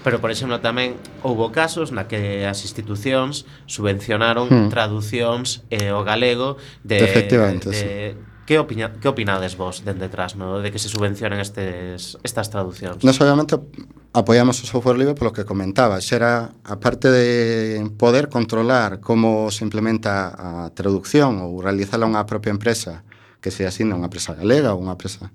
[0.07, 4.69] Pero, por exemplo, tamén houbo casos na que as institucións subvencionaron hmm.
[4.71, 6.55] traducións eh, ao galego
[6.87, 7.87] de, Efectivamente, de, sí.
[8.47, 10.63] Que, opina, que opinades vos dende detrás no?
[10.63, 13.03] de que se subvencionen estes, estas traduccións?
[13.03, 13.59] Nos obviamente
[14.15, 19.67] apoiamos o software libre polo que comentaba xera a parte de poder controlar como se
[19.67, 23.03] implementa a traducción ou realizala unha propia empresa
[23.43, 25.27] que se asigna unha empresa galega ou unha empresa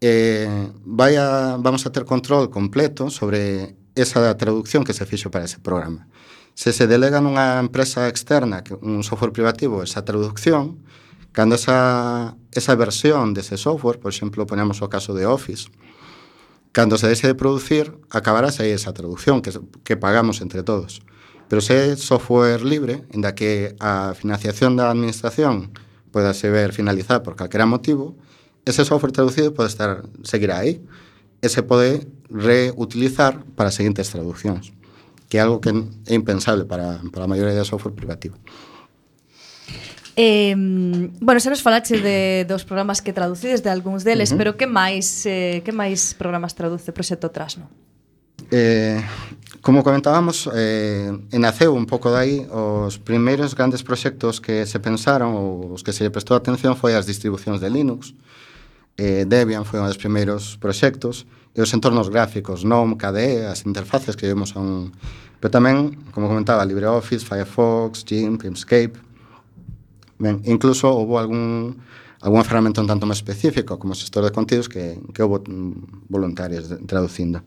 [0.00, 0.48] eh,
[0.80, 5.60] vai a, vamos a ter control completo sobre esa traducción que se fixo para ese
[5.60, 6.08] programa
[6.56, 10.80] se se delega nunha empresa externa que un software privativo esa traducción
[11.32, 15.70] Cando esa, esa versión dese software, por exemplo, ponemos o caso de Office,
[16.72, 19.54] cando se deixe de producir, acabará aí esa traducción que,
[19.84, 21.02] que pagamos entre todos.
[21.46, 25.74] Pero se é software libre, en da que a financiación da administración
[26.10, 28.14] poda se ver finalizada por calquera motivo,
[28.66, 30.82] ese software traducido pode estar seguir aí
[31.42, 34.70] e se pode reutilizar para as seguintes traduccións,
[35.26, 38.38] que é algo que é impensable para, para a maioría de software privativo.
[40.22, 40.54] Eh,
[41.18, 44.38] bueno, xa nos falache de, dos programas que traducides, de algúns deles, uh -huh.
[44.38, 47.72] pero que máis eh, que máis programas traduce o Proxecto Trasno?
[48.52, 49.00] Eh,
[49.64, 55.72] como comentábamos, eh, naceu un pouco dai os primeiros grandes proxectos que se pensaron ou
[55.72, 58.12] os que se lle prestou atención foi as distribucións de Linux.
[59.00, 61.24] Eh, Debian foi un dos primeiros proxectos
[61.56, 64.92] e os entornos gráficos, GNOME, KDE, as interfaces que vemos a un...
[65.40, 69.08] Pero tamén, como comentaba, LibreOffice, Firefox, GIMP, Inkscape,
[70.20, 71.80] Ben, incluso houve algún
[72.20, 75.40] algún ferramenta un tanto máis específico como xestor de contidos que, que houve
[76.12, 77.40] voluntarios de, traducindo.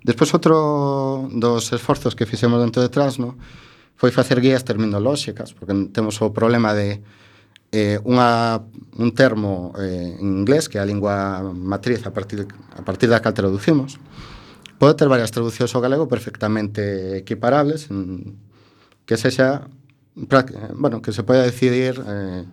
[0.00, 3.36] Despois, outro dos esforzos que fixemos dentro de Transno
[4.00, 7.04] foi facer guías terminolóxicas, porque temos o problema de
[7.76, 8.64] eh, unha,
[8.96, 13.20] un termo eh, en inglés, que é a lingua matriz a partir, a partir da
[13.20, 14.00] cal traducimos,
[14.80, 18.40] pode ter varias traducións ao galego perfectamente equiparables, en,
[19.04, 19.68] que sexa
[20.74, 22.44] bueno, que se poida decidir eh,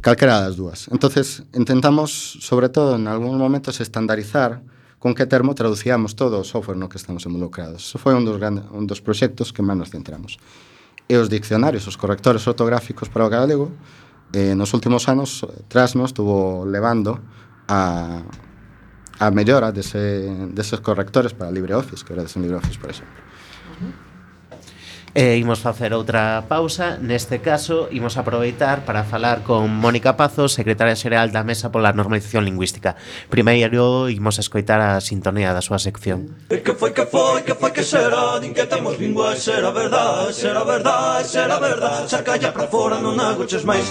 [0.00, 0.88] calquera das dúas.
[0.88, 4.62] Entonces, intentamos, sobre todo en algúns momentos, estandarizar
[4.98, 7.84] con que termo traducíamos todo o software no que estamos involucrados.
[7.84, 10.40] Eso foi un dos, grande, un dos proxectos que máis nos centramos.
[11.06, 13.70] E os diccionarios, os correctores ortográficos para o galego,
[14.32, 17.20] eh, nos últimos anos, tras nos, estuvo levando
[17.68, 18.24] a,
[19.20, 23.14] a mellora dese, deses correctores para LibreOffice, que era desen LibreOffice, por exemplo.
[23.14, 24.07] Uh -huh.
[25.16, 30.92] E imos facer outra pausa, neste caso imos aproveitar para falar con Mónica Pazos, secretaria
[30.94, 32.94] xeral da Mesa pola Normalización Lingüística.
[33.32, 36.36] Primeiro imos a escoitar a sintonía da súa sección.
[36.52, 40.28] E que foi, que foi, que foi, que será, din que temos lingua, será verdad,
[40.30, 43.88] será verdad, será verdad saca ya pra fora, non agoches máis.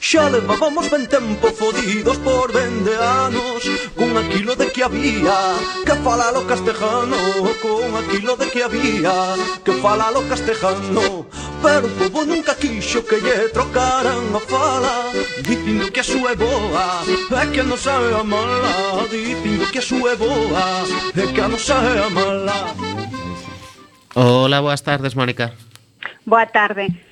[0.00, 3.62] Xa levábamos ben tempo fodidos por vende anos
[3.96, 7.16] Con aquilo de que había que falalo castejano
[7.62, 9.34] Con aquilo de que había
[9.64, 11.26] que falalo castejano.
[11.62, 16.36] Pero o povo nunca quixo que lle trocaran a fala Dicindo que a súa é
[16.36, 20.64] boa e que non sabe a mala Dicindo que a súa é boa
[21.16, 22.58] e que a sabe a mala.
[24.14, 25.52] Hola, boas tardes, Mónica.
[26.24, 27.05] Boa tarde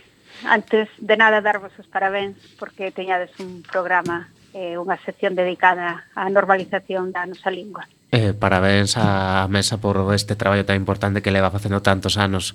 [0.46, 6.30] antes de nada darvos os parabéns porque teñades un programa eh, unha sección dedicada á
[6.30, 7.84] normalización da nosa lingua.
[8.14, 12.54] Eh, parabéns á mesa por este traballo tan importante que leva facendo tantos anos.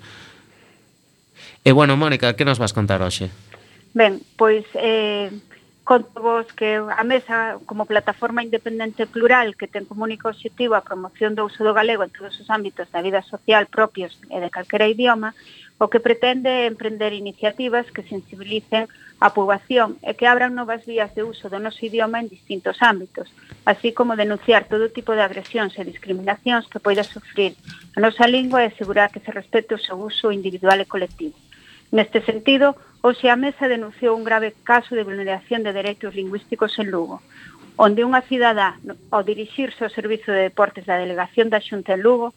[1.67, 3.27] E eh, bueno, Mónica, que nos vas contar hoxe?
[3.91, 5.27] Ben, pois eh,
[5.83, 10.85] conto vos que a mesa como plataforma independente plural que ten como único objetivo a
[10.85, 14.53] promoción do uso do galego en todos os ámbitos da vida social propios e de
[14.53, 15.35] calquera idioma,
[15.79, 18.91] O que pretende é emprender iniciativas que sensibilicen
[19.23, 23.31] a poboación e que abran novas vías de uso do noso idioma en distintos ámbitos,
[23.63, 27.55] así como denunciar todo tipo de agresións e discriminacións que poida sufrir
[27.95, 31.39] a nosa lingua e asegurar que se respete o seu uso individual e colectivo.
[31.95, 36.91] Neste sentido, hoxe a mesa denunciou un grave caso de vulneración de dereitos lingüísticos en
[36.91, 37.23] Lugo,
[37.79, 38.75] onde unha cidadá,
[39.15, 42.35] ao dirixirse ao Servizo de Deportes da Delegación da Xunta en Lugo,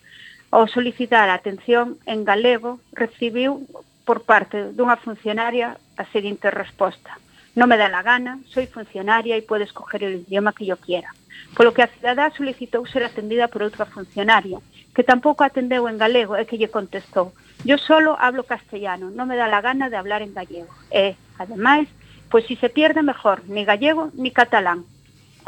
[0.52, 3.64] ao solicitar a atención en galego, recibiu
[4.04, 7.16] por parte dunha funcionaria a seguinte resposta.
[7.56, 11.08] Non me dá la gana, soy funcionaria e podo escoger o idioma que yo quiera.
[11.56, 14.60] Polo que a cidadá solicitou ser atendida por outra funcionaria,
[14.92, 17.32] que tampouco atendeu en galego e que lle contestou.
[17.64, 20.72] Yo solo hablo castellano, non me dá la gana de hablar en gallego.
[20.92, 21.88] E, ademais,
[22.28, 24.84] pois si se pierde mejor, ni gallego ni catalán.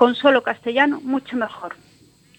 [0.01, 1.77] Con solo castellano, mucho mejor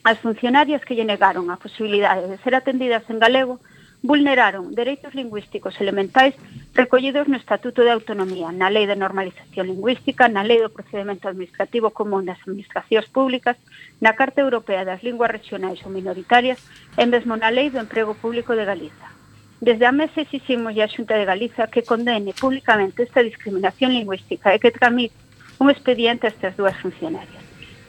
[0.06, 3.58] as funcionarias que lle negaron a posibilidade de ser atendidas en galego
[4.06, 6.38] vulneraron dereitos lingüísticos elementais
[6.78, 11.90] recollidos no Estatuto de Autonomía, na Lei de Normalización Lingüística, na Lei do Procedimento Administrativo
[11.90, 13.58] Común das Administracións Públicas,
[13.98, 16.62] na Carta Europea das Linguas Regionais ou Minoritarias
[17.02, 19.10] e mesmo na Lei do Emprego Público de Galiza.
[19.58, 24.62] Desde a mesa exiximos a Xunta de Galiza que condene públicamente esta discriminación lingüística e
[24.62, 25.18] que tramite
[25.58, 27.45] un expediente a estas dúas funcionarias.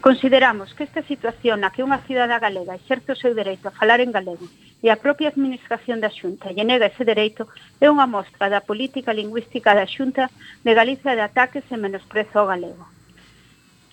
[0.06, 3.98] Consideramos que esta situación na que unha cidadá galega exerce o seu dereito a falar
[3.98, 4.46] en galego
[4.78, 7.50] e a propia Administración da Xunta lle nega ese dereito
[7.82, 10.30] é unha mostra da política lingüística da Xunta
[10.62, 12.86] de Galicia de ataques e menosprezo ao galego.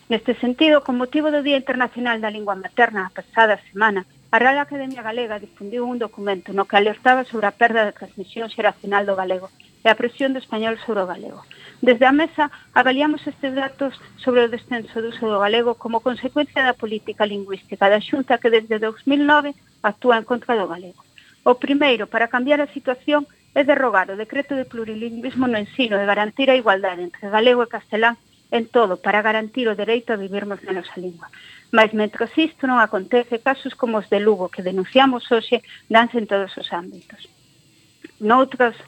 [0.05, 4.61] Neste sentido, con motivo do Día Internacional da Lingua Materna a pasada semana, a Real
[4.61, 9.17] Academia Galega difundiu un documento no que alertaba sobre a perda da transmisión xeracional do
[9.17, 9.49] galego
[9.81, 11.41] e a presión do español sobre o galego.
[11.83, 16.63] Desde a mesa avaliamos estes datos sobre o descenso do uso do galego como consecuencia
[16.63, 19.51] da política lingüística da Xunta que desde 2009
[19.83, 21.03] actúa en contra do galego.
[21.43, 26.07] O primeiro, para cambiar a situación, é derrogar o decreto de plurilingüismo no ensino e
[26.07, 28.15] garantir a igualdade entre galego e castelán
[28.47, 31.27] en todo para garantir o dereito a vivirmos na nosa lingua.
[31.75, 35.59] Mas, mentras isto non acontece, casos como os de Lugo que denunciamos hoxe
[35.91, 37.27] danse en todos os ámbitos.
[38.23, 38.79] Noutras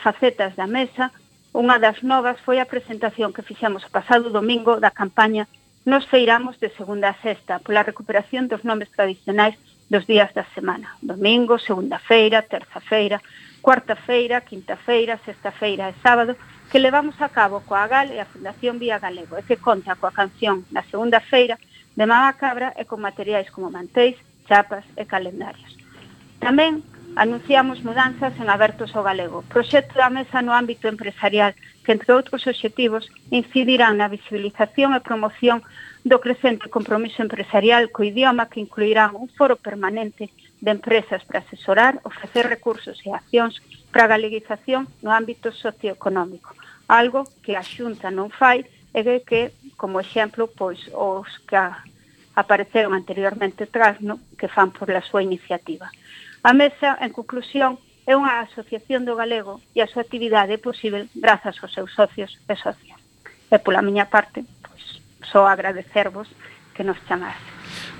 [0.00, 1.12] facetas da mesa,
[1.54, 5.46] Unha das novas foi a presentación que fixemos o pasado domingo da campaña
[5.84, 9.52] Nos feiramos de segunda a sexta pola recuperación dos nomes tradicionais
[9.92, 10.96] dos días da semana.
[11.04, 13.20] Domingo, segunda feira, terza feira,
[13.60, 16.40] cuarta feira, quinta feira, sexta feira e sábado,
[16.72, 20.08] que levamos a cabo coa GAL e a Fundación Vía Galego e que conta coa
[20.08, 21.60] canción na segunda feira
[21.92, 24.16] de Mamá Cabra e con materiais como mantéis,
[24.48, 25.76] chapas e calendarios.
[26.40, 26.80] Tamén
[27.16, 31.54] anunciamos mudanzas en Abertos ao Galego, proxecto da mesa no ámbito empresarial,
[31.86, 35.62] que entre outros obxectivos incidirán na visibilización e promoción
[36.02, 42.02] do crecente compromiso empresarial co idioma que incluirán un foro permanente de empresas para asesorar,
[42.02, 43.62] ofrecer recursos e accións
[43.94, 46.50] para a galeguización no ámbito socioeconómico,
[46.90, 51.58] algo que a Xunta non fai e que, como exemplo, pois os que
[52.34, 55.90] apareceron anteriormente tras, no, que fan por la súa iniciativa.
[56.44, 61.08] A mesa, en conclusión, é unha asociación do galego e a súa actividade é posible
[61.16, 63.00] grazas aos seus socios e socias.
[63.48, 66.28] E pola miña parte, pois, só agradecervos
[66.76, 67.40] que nos chamase.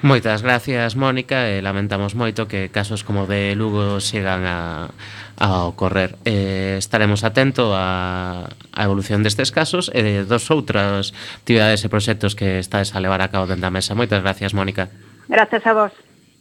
[0.04, 4.92] Moitas gracias, Mónica, e lamentamos moito que casos como de Lugo sigan a,
[5.40, 6.20] a ocorrer.
[6.28, 8.44] Eh, estaremos atento a,
[8.76, 13.24] a evolución destes casos e eh, dos outras actividades e proxectos que estades a levar
[13.24, 13.96] a cabo dentro da mesa.
[13.96, 14.92] Moitas gracias, Mónica.
[15.32, 15.92] Gracias a vos.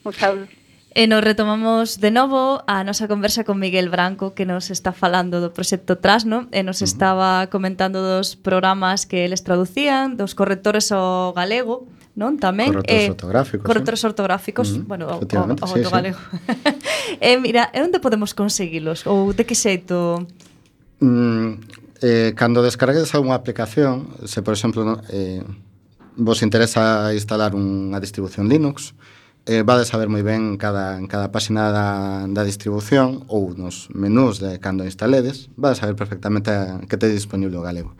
[0.03, 0.62] Un saúdo.
[0.93, 5.41] E nos retomamos de novo a nosa conversa con Miguel Branco que nos está falando
[5.41, 6.89] do proxecto Trasno e nos uh -huh.
[6.93, 13.09] estaba comentando dos programas que eles traducían, dos correctores ao galego, non tamén correctores eh,
[13.09, 13.65] ortográficos.
[13.65, 14.09] Correctores eh?
[14.13, 14.85] ortográficos, uh -huh.
[14.85, 15.25] bueno, ao,
[15.65, 15.89] sí, sí.
[15.89, 16.21] galego.
[17.25, 20.29] eh, mira, e onde podemos conseguilos ou de que xeito?
[21.01, 21.57] Mm,
[22.05, 25.41] eh, cando descargues algunha aplicación, se por exemplo, eh,
[26.21, 28.93] vos interesa instalar unha distribución Linux,
[29.45, 31.87] eh, vades saber moi ben cada, en cada página da,
[32.31, 36.51] da distribución ou nos menús de cando instaledes, vades saber perfectamente
[36.87, 37.95] que te disponible o galego.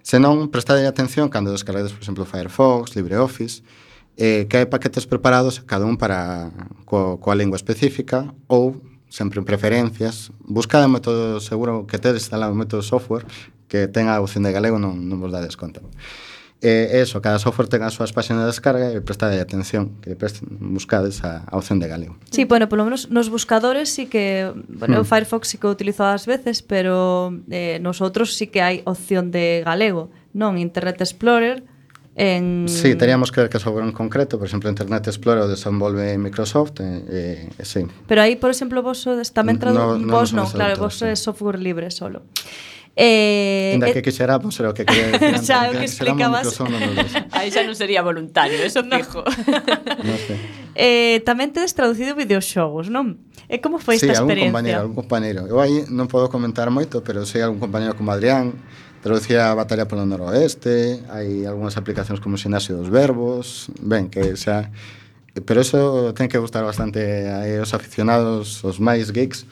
[0.00, 3.60] Se non, prestade atención cando descarguedes, por exemplo, Firefox, LibreOffice,
[4.16, 6.48] eh, que hai paquetes preparados cada un para
[6.88, 8.80] co, coa lingua específica ou
[9.12, 13.28] sempre en preferencias, buscade un método seguro que tedes instalado un método software
[13.68, 15.84] que tenga a opción de galego non, non vos dades conta.
[16.60, 20.60] E eso, cada software ten as súas páxinas de descarga e prestade atención, que presten,
[20.60, 22.20] buscades a, a opción de galego.
[22.28, 25.04] Sí, bueno, polo menos nos buscadores sí que, bueno, hmm.
[25.04, 29.32] o Firefox sí que o utilizo ás veces, pero eh, nosotros sí que hai opción
[29.32, 31.64] de galego, non Internet Explorer,
[32.12, 32.68] en...
[32.68, 36.84] Sí, teríamos que ver que software en concreto, por exemplo, Internet Explorer o desenvolve Microsoft,
[36.84, 37.88] eh, eh, sí.
[38.04, 39.80] Pero aí, por exemplo, vos tamén tradu...
[39.80, 41.24] No, no, vos non, claro, vos é sí.
[41.24, 42.28] software libre solo.
[42.96, 45.38] Eh, Inda eh, que será, pois era o que quería decir.
[45.46, 46.50] xa, o que explicabas.
[47.36, 49.22] Aí xa non sería voluntario, eso fijo.
[50.08, 50.34] no sé.
[50.74, 53.22] Eh, tamén tedes traducido videoxogos, non?
[53.46, 54.52] E como foi sí, esta experiencia?
[54.62, 55.46] Sí, algún compañero, algún compañero.
[55.46, 58.58] Eu aí non podo comentar moito, pero sei algún compañero como Adrián,
[59.00, 64.70] traducía a Batalla polo Noroeste, hai algunhas aplicacións como Sinasio dos Verbos, ben, que xa
[65.34, 69.46] Pero eso ten que gustar bastante a os aficionados, os máis geeks.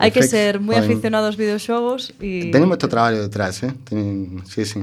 [0.00, 3.72] Hai que ser moi aficionados aos videoxogos e Ten moito traballo detrás, eh?
[3.84, 4.80] Teñen, sí, sí.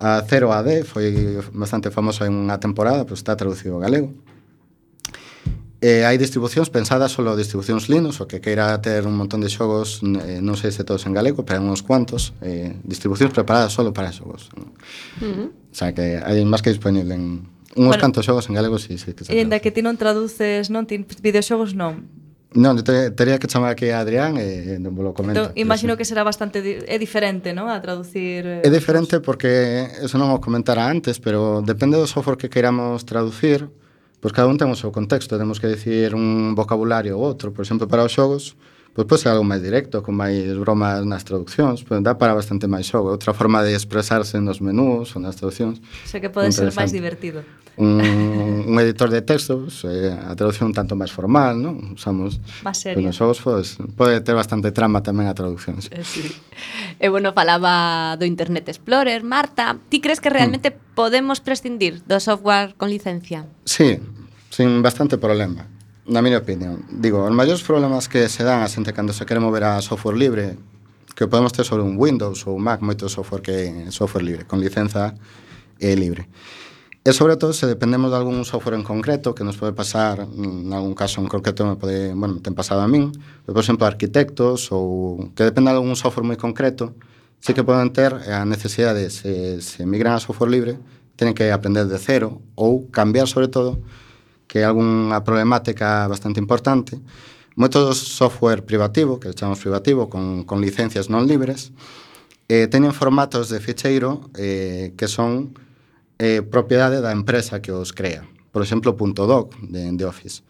[0.00, 4.12] A 0 AD foi bastante famoso en unha temporada, pois pues está traducido ao galego.
[5.80, 10.04] Eh, hai distribucións pensadas solo distribucións Linux, o que queira ter un montón de xogos,
[10.04, 14.12] eh, non sei se todos en galego, pero uns cuantos, eh, distribucións preparadas solo para
[14.12, 14.52] xogos.
[15.24, 15.48] Uh -huh.
[15.48, 18.98] O sea que hai máis que disponible en, Unhos bueno, cantos xogos en galego, sí,
[18.98, 20.90] sí que E ainda que ti non traduces, non?
[20.90, 22.10] Ti videoxogos non.
[22.50, 25.54] Non, te, teria que chamar aquí a Adrián e non vos lo comento.
[25.54, 27.70] Entón, imagino que será bastante di é diferente, non?
[27.70, 28.42] A traducir...
[28.42, 33.06] Eh, é diferente porque, eso non o comentara antes, pero depende do software que queiramos
[33.06, 33.70] traducir,
[34.18, 37.54] pois pues cada un ten o seu contexto, temos que decir un vocabulario ou outro.
[37.54, 38.58] Por exemplo, para os xogos,
[38.94, 42.66] pois pode ser algo máis directo, con máis bromas nas traduccións, pois dá para bastante
[42.66, 45.78] máis xogo, outra forma de expresarse nos menús ou nas traduccións.
[46.02, 47.46] Xa que pode ser máis divertido.
[47.78, 51.94] Un, un editor de textos, eh, a traducción un tanto máis formal, non?
[51.94, 53.06] Usamos Más serio.
[53.06, 55.78] Nos xogos pois, pode ter bastante trama tamén a traducción.
[55.78, 55.94] Sí.
[55.94, 56.26] Eh, sí.
[56.98, 60.98] E bueno, falaba do Internet Explorer, Marta, ti crees que realmente mm.
[60.98, 63.46] podemos prescindir do software con licencia?
[63.62, 64.02] Sí,
[64.50, 65.79] sin bastante problema
[66.10, 69.38] na miña opinión, digo, os maiores problemas que se dan a xente cando se quere
[69.38, 70.58] mover a software libre,
[71.14, 74.42] que podemos ter sobre un Windows ou un Mac, moito software que é software libre,
[74.42, 75.14] con licenza
[75.78, 76.26] e libre.
[77.06, 80.74] E sobre todo se dependemos de algún software en concreto que nos pode pasar, en
[80.74, 83.14] algún caso en concreto me pode, bueno, ten pasado a min,
[83.46, 86.98] por exemplo, arquitectos ou que dependa de algún software moi concreto,
[87.38, 90.74] sí que poden ter a necesidade de se, se migran a software libre,
[91.14, 93.78] tenen que aprender de cero ou cambiar sobre todo
[94.50, 96.98] que é algunha problemática bastante importante.
[97.54, 101.70] Moitos software privativo, que chamamos privativo, con, con licencias non libres,
[102.50, 105.54] eh, teñen formatos de ficheiro eh, que son
[106.18, 108.26] eh, propiedade da empresa que os crea.
[108.50, 110.42] Por exemplo, .doc de, de Office.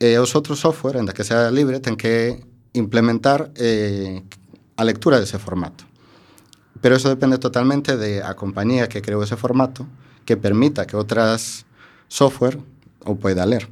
[0.00, 2.40] E eh, os outros software, enda que sea libre, ten que
[2.72, 4.24] implementar eh,
[4.80, 5.84] a lectura dese formato.
[6.80, 9.84] Pero eso depende totalmente de a compañía que creou ese formato
[10.24, 11.68] que permita que outras
[12.08, 12.56] software
[13.04, 13.68] ou poida ler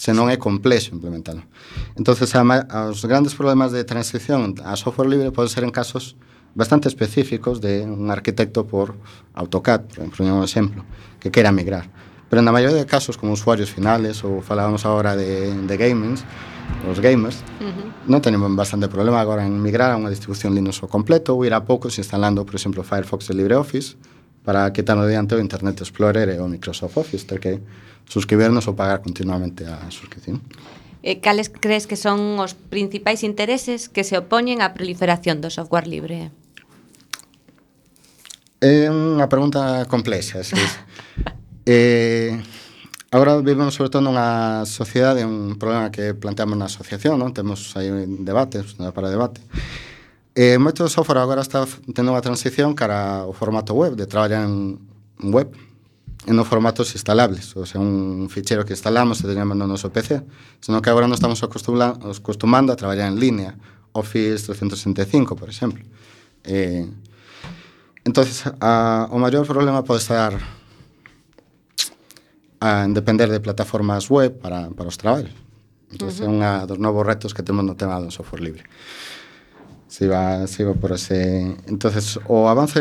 [0.00, 1.44] se non é complexo implementalo.
[1.92, 2.40] Entonces, a,
[2.88, 6.16] os grandes problemas de transición a software libre poden ser en casos
[6.56, 8.96] bastante específicos de un arquitecto por
[9.36, 10.84] AutoCAD, por exemplo, un exemplo,
[11.20, 11.92] que quera migrar.
[12.32, 16.24] Pero na maioría de casos, como usuarios finales ou falábamos agora de, de gamings,
[16.88, 18.08] os gamers, uh -huh.
[18.08, 21.52] non tenemos bastante problema agora en migrar a unha distribución Linux ao completo ou ir
[21.52, 24.00] a poucos instalando, por exemplo, Firefox e LibreOffice,
[24.44, 27.60] para quitar adiante o Internet Explorer e o Microsoft Office, ter que
[28.08, 30.40] suscribirnos ou pagar continuamente a suscripción.
[31.00, 35.88] E cales crees que son os principais intereses que se opoñen á proliferación do software
[35.88, 36.28] libre?
[38.60, 40.56] É unha pregunta complexa, sí.
[41.64, 42.36] eh,
[43.12, 47.34] Agora vivimos sobre todo nunha sociedade un problema que planteamos na asociación, non?
[47.34, 47.90] Temos aí
[48.22, 49.42] debates, para debate.
[50.40, 54.48] Eh, e moito software agora está tendo unha transición cara ao formato web, de traballar
[54.48, 54.80] en
[55.20, 55.52] web,
[56.24, 60.24] en os formatos instalables, o sea, un fichero que instalamos e teñamos no noso PC,
[60.64, 63.52] senón que agora nos estamos acostumando a traballar en línea,
[63.92, 65.84] Office 365, por exemplo.
[66.48, 66.88] Eh,
[68.08, 70.40] entonces, a, o maior problema pode estar
[72.64, 75.36] a, en depender de plataformas web para, para os traballos.
[75.92, 76.24] Entón, uh -huh.
[76.24, 78.64] é unha dos novos retos que temos no tema do software libre.
[79.90, 81.58] Se iba, se iba por ese...
[81.66, 82.78] Entonces, o avance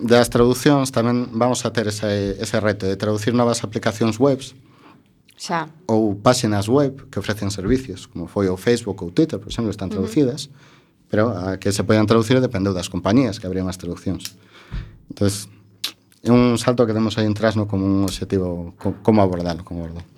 [0.00, 4.56] das traduccións tamén vamos a ter ese, ese reto de traducir novas aplicacións webs
[5.36, 5.68] xa.
[5.86, 9.92] ou páxinas web que ofrecen servicios, como foi o Facebook ou Twitter, por exemplo, están
[9.92, 11.08] traducidas, uh -huh.
[11.12, 14.36] pero a que se podan traducir dependeu das compañías que abrían as traduccións.
[15.12, 15.48] Entonces,
[16.24, 20.08] é un salto que temos aí en trasno como un objetivo, como abordalo, como abordalo.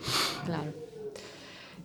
[0.46, 0.81] Claro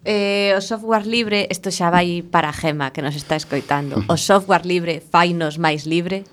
[0.07, 4.63] eh, o software libre, isto xa vai para Gema que nos está escoitando, o software
[4.63, 6.23] libre fainos máis libre?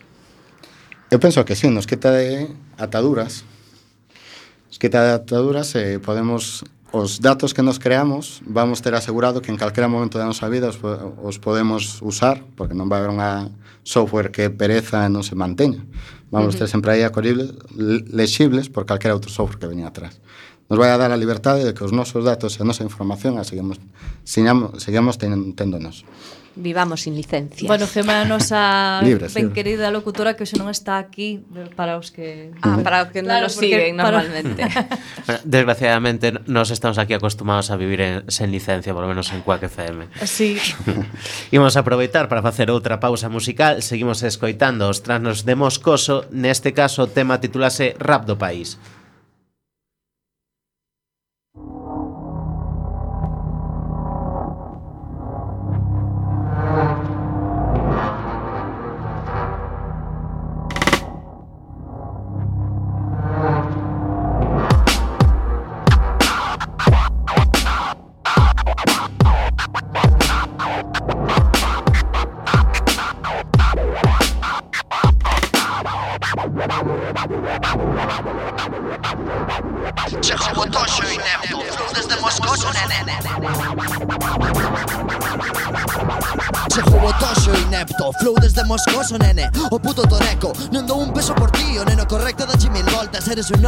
[1.11, 2.47] Eu penso que sí, nos quita de
[2.79, 3.43] ataduras,
[4.71, 6.63] nos quita de ataduras e eh, podemos
[6.95, 10.71] os datos que nos creamos vamos ter asegurado que en calquera momento da nosa vida
[10.71, 13.51] os, os podemos usar, porque non vai haber unha
[13.83, 15.83] software que pereza e non se manteña
[16.35, 16.59] vamos uh -huh.
[16.59, 17.55] ter sempre aí acollibles,
[18.11, 20.19] lexibles por calquera outro software que veña atrás.
[20.69, 23.39] Nos vai a dar a liberdade de que os nosos datos e a nosa información
[23.39, 23.79] a seguimos,
[24.27, 26.03] siñamos, seguimos ten, tendonos.
[26.57, 27.67] Vivamos sin licencias.
[27.67, 29.55] Bueno, Gema, a nosa libres, ben libres.
[29.55, 31.43] querida locutora que hoxe non está aquí
[31.75, 32.55] para os que...
[32.63, 34.23] Ah, para os que non claro, nos siguen para...
[34.23, 34.63] normalmente.
[35.43, 39.67] Desgraciadamente, nos estamos aquí acostumados a vivir en, sen licencia, por lo menos en Quack
[39.67, 40.15] FM.
[40.23, 40.55] Sí.
[41.51, 43.83] Imos aproveitar para facer outra pausa musical.
[43.83, 48.79] Seguimos escoitando os tranos de Moscoso neste caso o tema titulase Rap do País.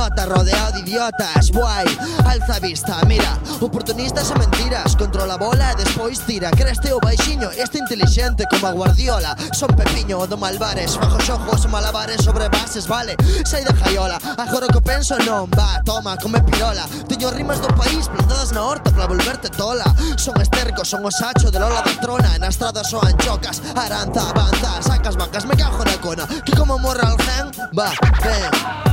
[0.07, 1.87] idiota rodeado de idiotas Guai,
[2.25, 4.95] alza a vista, mira Oportunistas e mentiras.
[4.97, 6.51] Controla a bola e despois tira.
[6.51, 9.35] Creste o baixiño, este inteligente como a guardiola.
[9.53, 13.17] Son pepiño do malvares Fajo xojos malabares sobre bases, vale.
[13.47, 16.85] Sai da jaiola, agora que penso non Va, toma, come pirola.
[17.09, 19.87] Teño rimas do país plantadas na horta para volverte tola.
[20.17, 24.83] Son esterco, son o sacho de lola da trona Na estrada soan chocas, aranza, avanza.
[24.83, 26.27] Sacas vacas, me cajo na cona.
[26.45, 27.89] Que como morra al gen, va,
[28.21, 28.86] ven.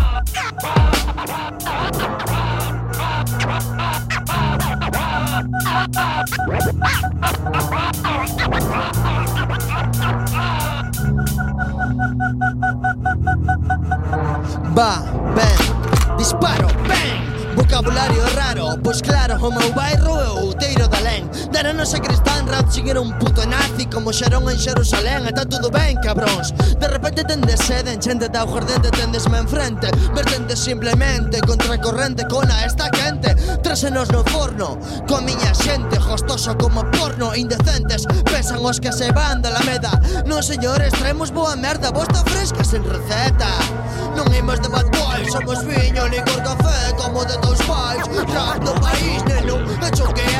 [14.75, 15.03] Va,
[15.35, 17.55] ven, disparo, ven.
[17.55, 21.22] Vocabulario raro, pues claro, homo vai rueu, teiro da lei
[21.53, 25.95] Deranos a Cristán, Ratching era un puto nazi Como Xerón en Xerusalén, está tudo ben,
[26.01, 32.65] cabróns De repente tendes sede, enchente ao jardín Tendesme enfrente, vertente simplemente Contra corrente, cona
[32.65, 33.35] esta gente.
[33.61, 39.43] Trásenos no forno, con miña xente Gostoso como porno, indecentes Pesan os que se van
[39.45, 39.93] da Alameda
[40.25, 43.53] Non señores, traemos boa merda Bosta fresca sen receta.
[44.17, 48.01] Non imos de bad boy, somos viño Licor café, como de teus pais
[48.33, 50.32] Rap do país, neno, hecho que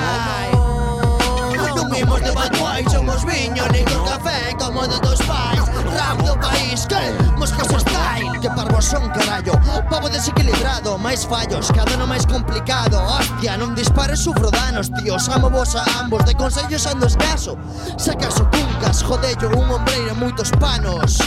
[1.94, 5.62] Vimos de bad boy, somos viño, nin café Como de dos pais,
[5.94, 9.54] rap do país Que moscas style Que parvos son, carallo.
[9.90, 12.98] Pavo desequilibrado, máis fallos Cada no máis complicado.
[13.06, 17.58] Hostia, non dispares, sufro danos, tíos Amo vos a ambos, de consellos ando escaso.
[17.98, 21.22] Se acaso cuncas, jodello, un ombreiro moitos panos.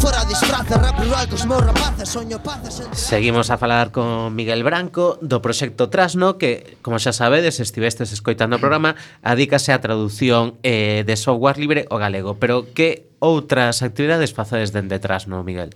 [0.00, 2.98] Fora disfraces, rap rural cos meus rapaces Soño paces entre...
[2.98, 8.56] Seguimos a falar con Miguel Branco do proxecto Trasno Que, como xa sabedes, estivestes escoitando
[8.56, 14.36] o programa Adícase a traducción eh, de software libre ao galego Pero que outras actividades
[14.36, 15.72] facedes dende Trasno, Miguel?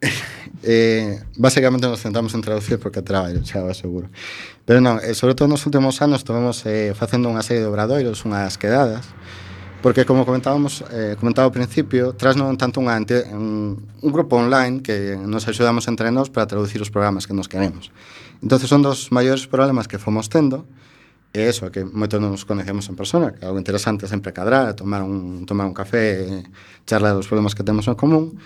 [0.62, 4.08] eh, basicamente nos centramos en traducir porque traballo, xa seguro.
[4.62, 8.22] Pero non, eh, sobre todo nos últimos anos estuvemos eh, facendo unha serie de obradoiros,
[8.22, 9.10] unhas quedadas,
[9.82, 14.36] porque como comentábamos, eh, comentaba ao principio, tras non tanto unha ante, un, un grupo
[14.36, 17.94] online que nos axudamos entre nós para traducir os programas que nos queremos.
[18.42, 20.66] Entonces son dos maiores problemas que fomos tendo,
[21.30, 24.74] e eso, que moitos non nos conocemos en persona, que é algo interesante sempre cadrar,
[24.74, 26.42] tomar un, tomar un café,
[26.88, 28.38] charlar dos problemas que temos en común,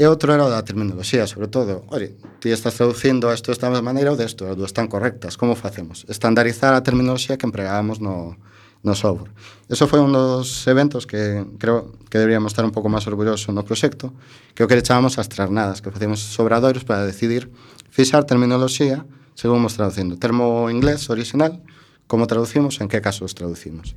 [0.00, 1.84] E outro era o da terminoloxía, sobre todo.
[1.92, 6.08] Ore, ti estás traducindo isto desta maneira ou desto, as dúas están correctas, como facemos?
[6.08, 8.40] Estandarizar a terminoloxía que empregábamos no,
[8.82, 9.30] no software.
[9.68, 13.62] Eso foi un dos eventos que creo que deberíamos estar un pouco máis orgullosos no
[13.62, 14.12] proxecto,
[14.56, 17.52] que o que chamamos as trasnadas, que facíamos sobradoiros para decidir
[17.92, 19.04] fixar terminoloxía
[19.36, 20.16] según vamos traducindo.
[20.16, 21.60] Termo inglés original,
[22.08, 23.96] como traducimos, en que casos traducimos.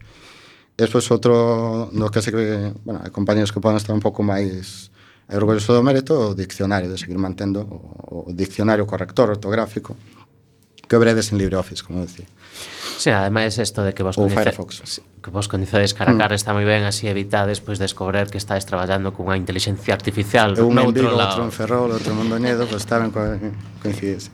[0.76, 4.90] Despois outro no que se que, bueno, hai compañeros que poden estar un pouco máis
[5.30, 9.96] orgullosos do mérito, o diccionario, de seguir mantendo o, o diccionario corrector ortográfico,
[10.88, 12.26] que obredes en LibreOffice, como decía.
[12.98, 15.02] Sí, ademais isto de que vos, coñece, Firefox.
[15.22, 16.20] que vos coñecedes cara a mm.
[16.20, 20.56] cara está moi ben, así evitades pois descobrir que estáis traballando cunha inteligencia artificial.
[20.60, 23.20] Un no en Vigo, outro en Ferrol, outro en Mondoñedo, pois pues, estaban co
[23.82, 24.32] coincidese.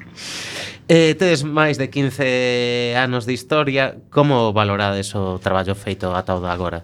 [0.90, 6.42] Eh, tedes máis de 15 anos de historia, como valorades o traballo feito ata o
[6.42, 6.80] de agora?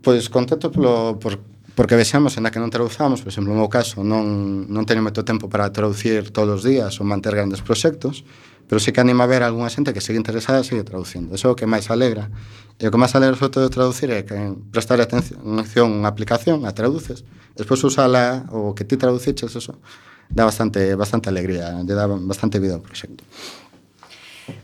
[0.00, 1.40] Pois contento polo, por
[1.80, 5.00] porque vexamos, en a que non traduzamos, por exemplo, no meu caso, non, non teño
[5.00, 8.20] moito tempo para traducir todos os días ou manter grandes proxectos,
[8.68, 11.32] pero sí que anima a ver algunha xente que sigue interesada e sigue traducindo.
[11.32, 12.28] Eso é o que máis alegra.
[12.76, 14.36] E o que máis alegra sobre todo de traducir é que
[14.68, 17.24] prestar atención unha aplicación, a traduces,
[17.56, 19.80] despois usala o que ti traduciches, eso,
[20.28, 23.24] dá bastante, bastante alegría, lle dá bastante vida ao proxecto.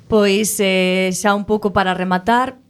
[0.04, 2.60] Pois eh, xa un pouco para rematar,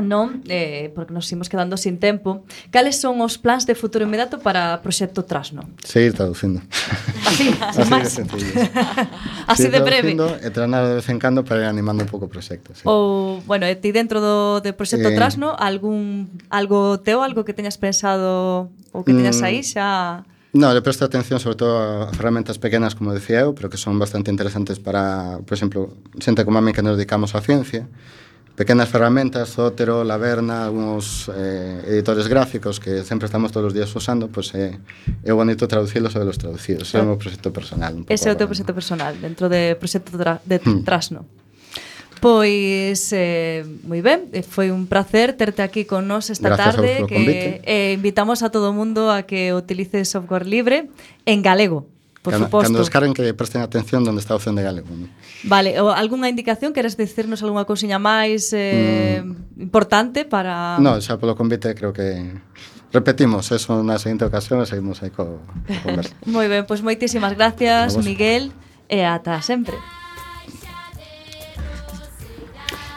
[0.00, 2.48] non eh, porque nos imos quedando sin tempo.
[2.72, 5.68] Cales son os plans de futuro inmediato para o proxecto Trasno?
[5.84, 6.64] Seguir traducindo.
[7.28, 8.16] Así, así máis
[9.52, 10.16] así de breve.
[10.16, 12.88] e tranar de vez en cando para ir animando un pouco o proxecto sí.
[12.88, 17.52] ou, bueno, e ti dentro do de proxecto eh, Trasno algún algo teo, algo que
[17.52, 20.24] teñas pensado ou que teñas mm, aí xa?
[20.52, 23.96] No, le presto atención sobre todo a ferramentas pequenas, como decía eu, pero que son
[23.96, 27.88] bastante interesantes para, por exemplo, xente como a mí que nos dedicamos á ciencia,
[28.54, 34.28] pequenas ferramentas, Zótero, Laverna, algunos eh, editores gráficos que sempre estamos todos os días usando,
[34.28, 34.78] pues, eh,
[35.24, 36.94] é bonito traducirlos e los traducidos.
[36.94, 37.20] É o meu ah.
[37.20, 37.92] proxecto personal.
[37.94, 40.84] Un Ese é o teu proxecto personal, dentro de proxecto tra de hmm.
[40.84, 41.24] Trasno.
[42.22, 47.02] Pois, eh, moi ben, eh, foi un placer terte aquí con nós esta Gracias tarde
[47.10, 50.86] que eh, invitamos a todo o mundo a que utilice software libre
[51.26, 51.91] en galego
[52.22, 52.66] por cando, suposto.
[52.70, 54.86] Cando descarguen que presten atención onde está o Fende Galego.
[55.42, 56.70] Vale, o, algunha indicación?
[56.70, 59.58] Queres dicirnos algunha cousiña máis eh, mm.
[59.58, 60.78] importante para...
[60.78, 62.38] No, xa polo convite creo que
[62.94, 65.42] repetimos eso na seguinte ocasión e seguimos aí co,
[65.82, 65.86] co
[66.30, 68.54] Moi ben, pois pues moitísimas gracias, Miguel,
[68.86, 69.74] e ata sempre.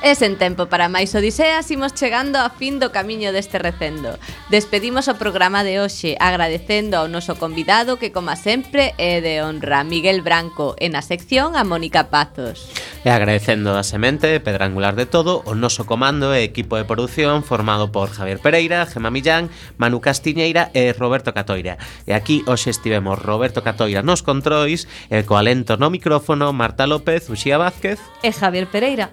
[0.05, 4.21] E sen tempo para máis odiseas, imos chegando a fin do camiño deste recendo.
[4.53, 9.81] Despedimos o programa de hoxe agradecendo ao noso convidado que, como sempre, é de honra
[9.81, 12.69] Miguel Branco e na sección a Mónica Pazos.
[13.01, 17.41] E agradecendo a semente, pedra angular de todo, o noso comando e equipo de produción
[17.41, 19.49] formado por Javier Pereira, Gema Millán,
[19.81, 21.81] Manu Castiñeira e Roberto Catoira.
[22.05, 27.25] E aquí hoxe estivemos Roberto Catoira nos controis, e co alento no micrófono Marta López,
[27.25, 29.09] Uxía Vázquez e Javier Pereira.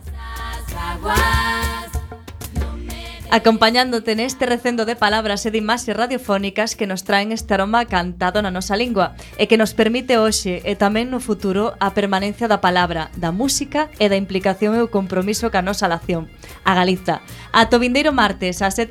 [3.32, 8.44] Acompañándote neste recendo de palabras e de imaxes radiofónicas que nos traen este aroma cantado
[8.44, 12.60] na nosa lingua e que nos permite hoxe e tamén no futuro a permanencia da
[12.60, 16.28] palabra, da música e da implicación e o compromiso ca nosa lación.
[16.66, 17.24] A Galiza.
[17.56, 18.84] Ato vindeiro martes a 7